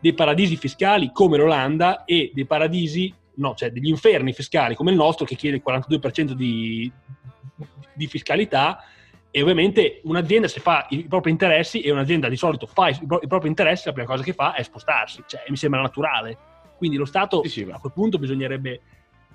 [0.00, 4.96] dei paradisi fiscali come l'Olanda e dei paradisi, no, cioè degli inferni fiscali come il
[4.96, 6.92] nostro che chiede il 42% di,
[7.94, 8.84] di fiscalità
[9.30, 13.48] e ovviamente un'azienda se fa i propri interessi e un'azienda di solito fa i, propri
[13.48, 16.53] interessi, la prima cosa che fa è spostarsi, cioè mi sembra naturale.
[16.84, 18.80] Quindi lo Stato sì, sì, a quel punto bisognerebbe,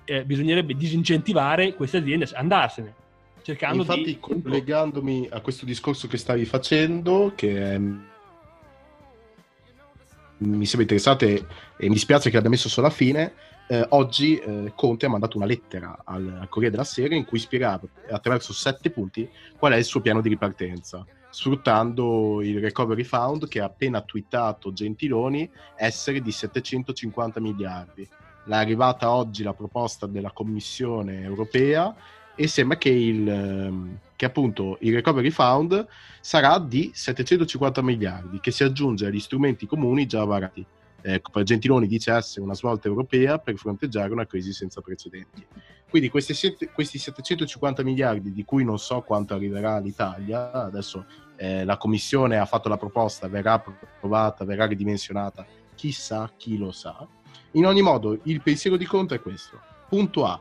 [0.04, 2.94] eh, bisognerebbe disincentivare queste aziende a andarsene.
[3.42, 4.20] Cercando Infatti, di...
[4.20, 7.76] collegandomi a questo discorso che stavi facendo, che è...
[10.38, 11.44] mi sembra interessante
[11.76, 13.32] e mi spiace che l'abbia messo solo alla fine,
[13.66, 17.40] eh, oggi eh, Conte ha mandato una lettera al, al Corriere della Sera in cui
[17.40, 17.80] spiegava
[18.10, 19.28] attraverso sette punti
[19.58, 24.72] qual è il suo piano di ripartenza sfruttando il recovery fund che ha appena twittato
[24.72, 28.06] Gentiloni essere di 750 miliardi.
[28.44, 31.94] L'è arrivata oggi la proposta della Commissione europea
[32.34, 35.86] e sembra che, il, ehm, che appunto il recovery fund
[36.20, 40.64] sarà di 750 miliardi che si aggiunge agli strumenti comuni già varati.
[41.02, 45.46] Ecco, Gentiloni dice essere una svolta europea per fronteggiare una crisi senza precedenti.
[45.88, 46.34] Quindi questi,
[46.72, 51.04] questi 750 miliardi di cui non so quanto arriverà all'Italia, adesso
[51.36, 57.06] eh, la Commissione ha fatto la proposta, verrà approvata, verrà ridimensionata, chissà chi lo sa.
[57.52, 59.58] In ogni modo, il pensiero di Conte è questo.
[59.88, 60.40] Punto A.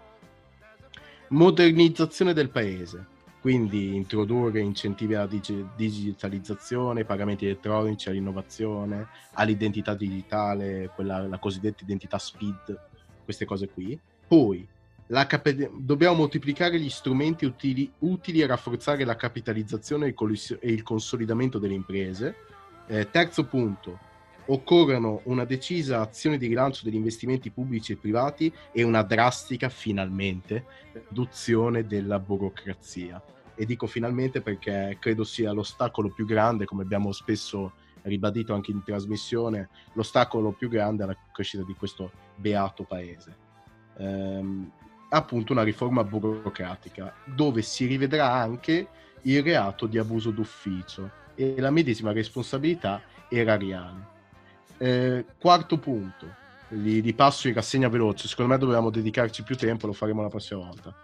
[1.30, 3.06] Modernizzazione del paese,
[3.42, 12.18] quindi introdurre incentivi alla dig- digitalizzazione, pagamenti elettronici, all'innovazione, all'identità digitale, quella, la cosiddetta identità
[12.18, 12.78] SPID,
[13.24, 13.98] queste cose qui.
[14.28, 14.68] Poi
[15.26, 20.14] Cap- dobbiamo moltiplicare gli strumenti utili, utili, a rafforzare la capitalizzazione e
[20.60, 22.36] e il consolidamento delle imprese.
[22.88, 23.98] Eh, terzo punto,
[24.52, 30.66] occorrono una decisa azione di rilancio degli investimenti pubblici e privati e una drastica, finalmente,
[30.92, 33.22] riduzione della burocrazia.
[33.56, 37.74] E dico finalmente perché credo sia l'ostacolo più grande, come abbiamo spesso
[38.04, 43.48] ribadito anche in trasmissione, l'ostacolo più grande alla crescita di questo beato paese.
[43.98, 44.72] Um,
[45.10, 48.88] appunto una riforma burocratica dove si rivedrà anche
[49.24, 54.18] il reato di abuso d'ufficio e la medesima responsabilità erariali.
[54.82, 56.26] Eh, quarto punto,
[56.70, 60.30] li, li, passo in rassegna veloce, secondo me dobbiamo dedicarci più tempo, lo faremo la
[60.30, 60.96] prossima volta.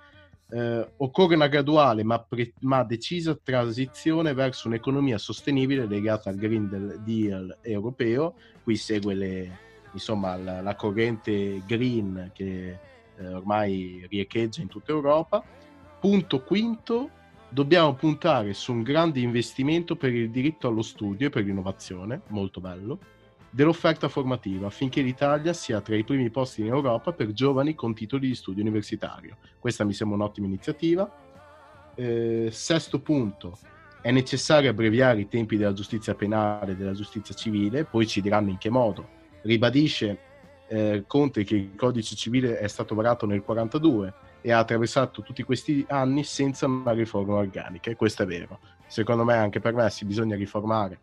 [0.47, 7.01] Eh, occorre una graduale ma, pre- ma, decisa transizione verso un'economia sostenibile legata al Green
[7.03, 9.57] Deal europeo, qui segue le,
[9.91, 12.79] insomma, la, la, corrente green che
[13.17, 15.43] eh, ormai riecheggia in tutta Europa.
[15.99, 17.09] Punto quinto,
[17.49, 22.61] dobbiamo puntare su un grande investimento per il diritto allo studio e per l'innovazione, molto
[22.61, 22.99] bello,
[23.55, 28.27] dell'offerta formativa affinché l'Italia sia tra i primi posti in Europa per giovani con titoli
[28.27, 29.37] di studio universitario.
[29.59, 31.09] Questa mi sembra un'ottima iniziativa.
[31.95, 33.57] Eh, sesto punto,
[34.01, 38.49] è necessario abbreviare i tempi della giustizia penale e della giustizia civile, poi ci diranno
[38.49, 39.07] in che modo.
[39.43, 40.19] Ribadisce
[40.67, 45.43] eh, Conte che il codice civile è stato varato nel 1942 e ha attraversato tutti
[45.43, 48.59] questi anni senza una riforma organica e questo è vero.
[48.85, 50.99] Secondo me anche per me si bisogna riformare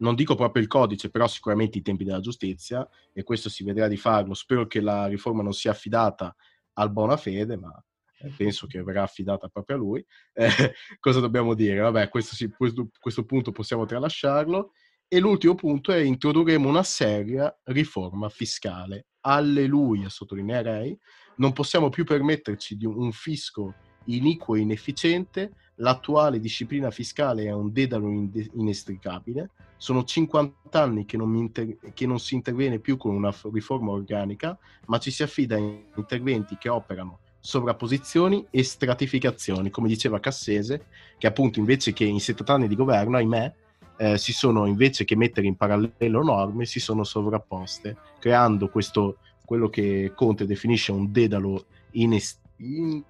[0.00, 3.88] non dico proprio il codice, però sicuramente i tempi della giustizia e questo si vedrà
[3.88, 4.34] di farlo.
[4.34, 6.34] Spero che la riforma non sia affidata
[6.74, 7.72] al buona fede, ma
[8.18, 10.06] eh, penso che verrà affidata proprio a lui.
[10.32, 10.48] Eh,
[11.00, 11.80] cosa dobbiamo dire?
[11.80, 14.72] Vabbè, questo, sì, questo, questo punto possiamo tralasciarlo.
[15.12, 19.08] E l'ultimo punto è introdurremo una seria riforma fiscale.
[19.22, 20.96] Alleluia, sottolineerei.
[21.36, 23.74] Non possiamo più permetterci di un fisco
[24.16, 31.34] iniquo e inefficiente, l'attuale disciplina fiscale è un dedalo inestricabile, sono 50 anni che non,
[31.34, 35.58] inter- che non, si interviene più con una riforma organica, ma ci si affida a
[35.96, 40.86] interventi che operano sovrapposizioni e stratificazioni, come diceva Cassese,
[41.16, 43.54] che appunto invece che in 70 anni di governo, ahimè,
[43.96, 49.68] eh, si sono invece che mettere in parallelo norme, si sono sovrapposte, creando questo, quello
[49.70, 53.02] che Conte definisce un dedalo inest- in-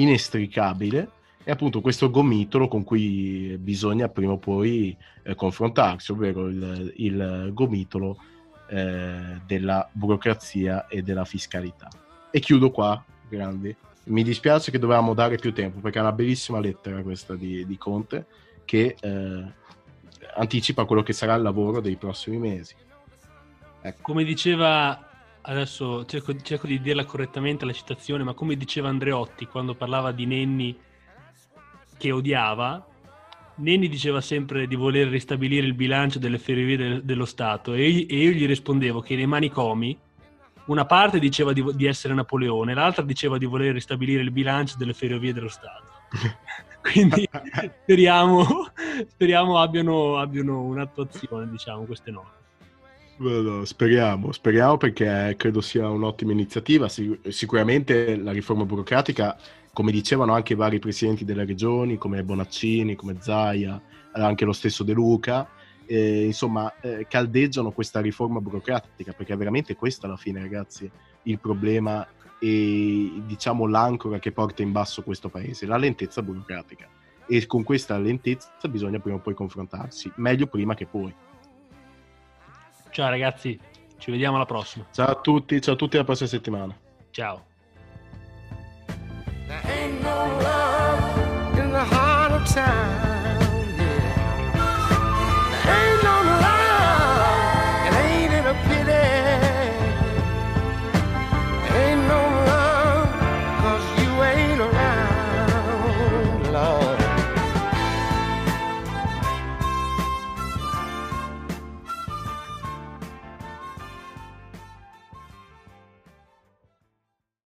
[0.00, 1.10] inestricabile
[1.42, 7.50] è appunto questo gomitolo con cui bisogna prima o poi eh, confrontarsi, ovvero il, il
[7.52, 8.16] gomitolo
[8.68, 11.88] eh, della burocrazia e della fiscalità.
[12.30, 13.74] E chiudo qua, grandi.
[14.06, 17.76] Mi dispiace che dovevamo dare più tempo perché è una bellissima lettera questa di, di
[17.76, 18.26] Conte
[18.64, 19.44] che eh,
[20.34, 22.74] anticipa quello che sarà il lavoro dei prossimi mesi.
[23.82, 24.02] Ecco.
[24.02, 25.05] Come diceva,
[25.46, 30.26] adesso cerco, cerco, di dirla correttamente la citazione, ma come diceva Andreotti quando parlava di
[30.26, 30.76] Nenni
[31.96, 32.84] che odiava,
[33.56, 38.06] Nenni diceva sempre di voler ristabilire il bilancio delle ferrovie del, dello Stato e io,
[38.08, 39.98] e io, gli rispondevo che nei manicomi
[40.66, 44.94] una parte diceva di, di, essere Napoleone, l'altra diceva di voler ristabilire il bilancio delle
[44.94, 45.84] ferrovie dello Stato.
[46.82, 47.28] Quindi
[47.82, 48.44] speriamo,
[49.08, 52.45] speriamo abbiano, abbiano, un'attuazione, diciamo, queste norme.
[53.18, 56.86] No, speriamo, speriamo perché credo sia un'ottima iniziativa.
[56.88, 59.38] Sic- sicuramente la riforma burocratica,
[59.72, 63.80] come dicevano anche vari presidenti delle regioni, come Bonaccini, come Zaia,
[64.12, 65.48] anche lo stesso De Luca,
[65.86, 70.90] eh, insomma, eh, caldeggiano questa riforma burocratica, perché è veramente questa alla fine, ragazzi,
[71.22, 72.06] il problema
[72.38, 76.86] e diciamo l'ancora che porta in basso questo paese, la lentezza burocratica.
[77.26, 81.14] E con questa lentezza bisogna prima o poi confrontarsi, meglio prima che poi.
[82.96, 83.60] Ciao ragazzi,
[83.98, 84.86] ci vediamo alla prossima.
[84.90, 86.74] Ciao a tutti, ciao a tutti alla prossima settimana.
[87.10, 87.44] Ciao.
[89.46, 93.05] There ain't no love in the heart of time.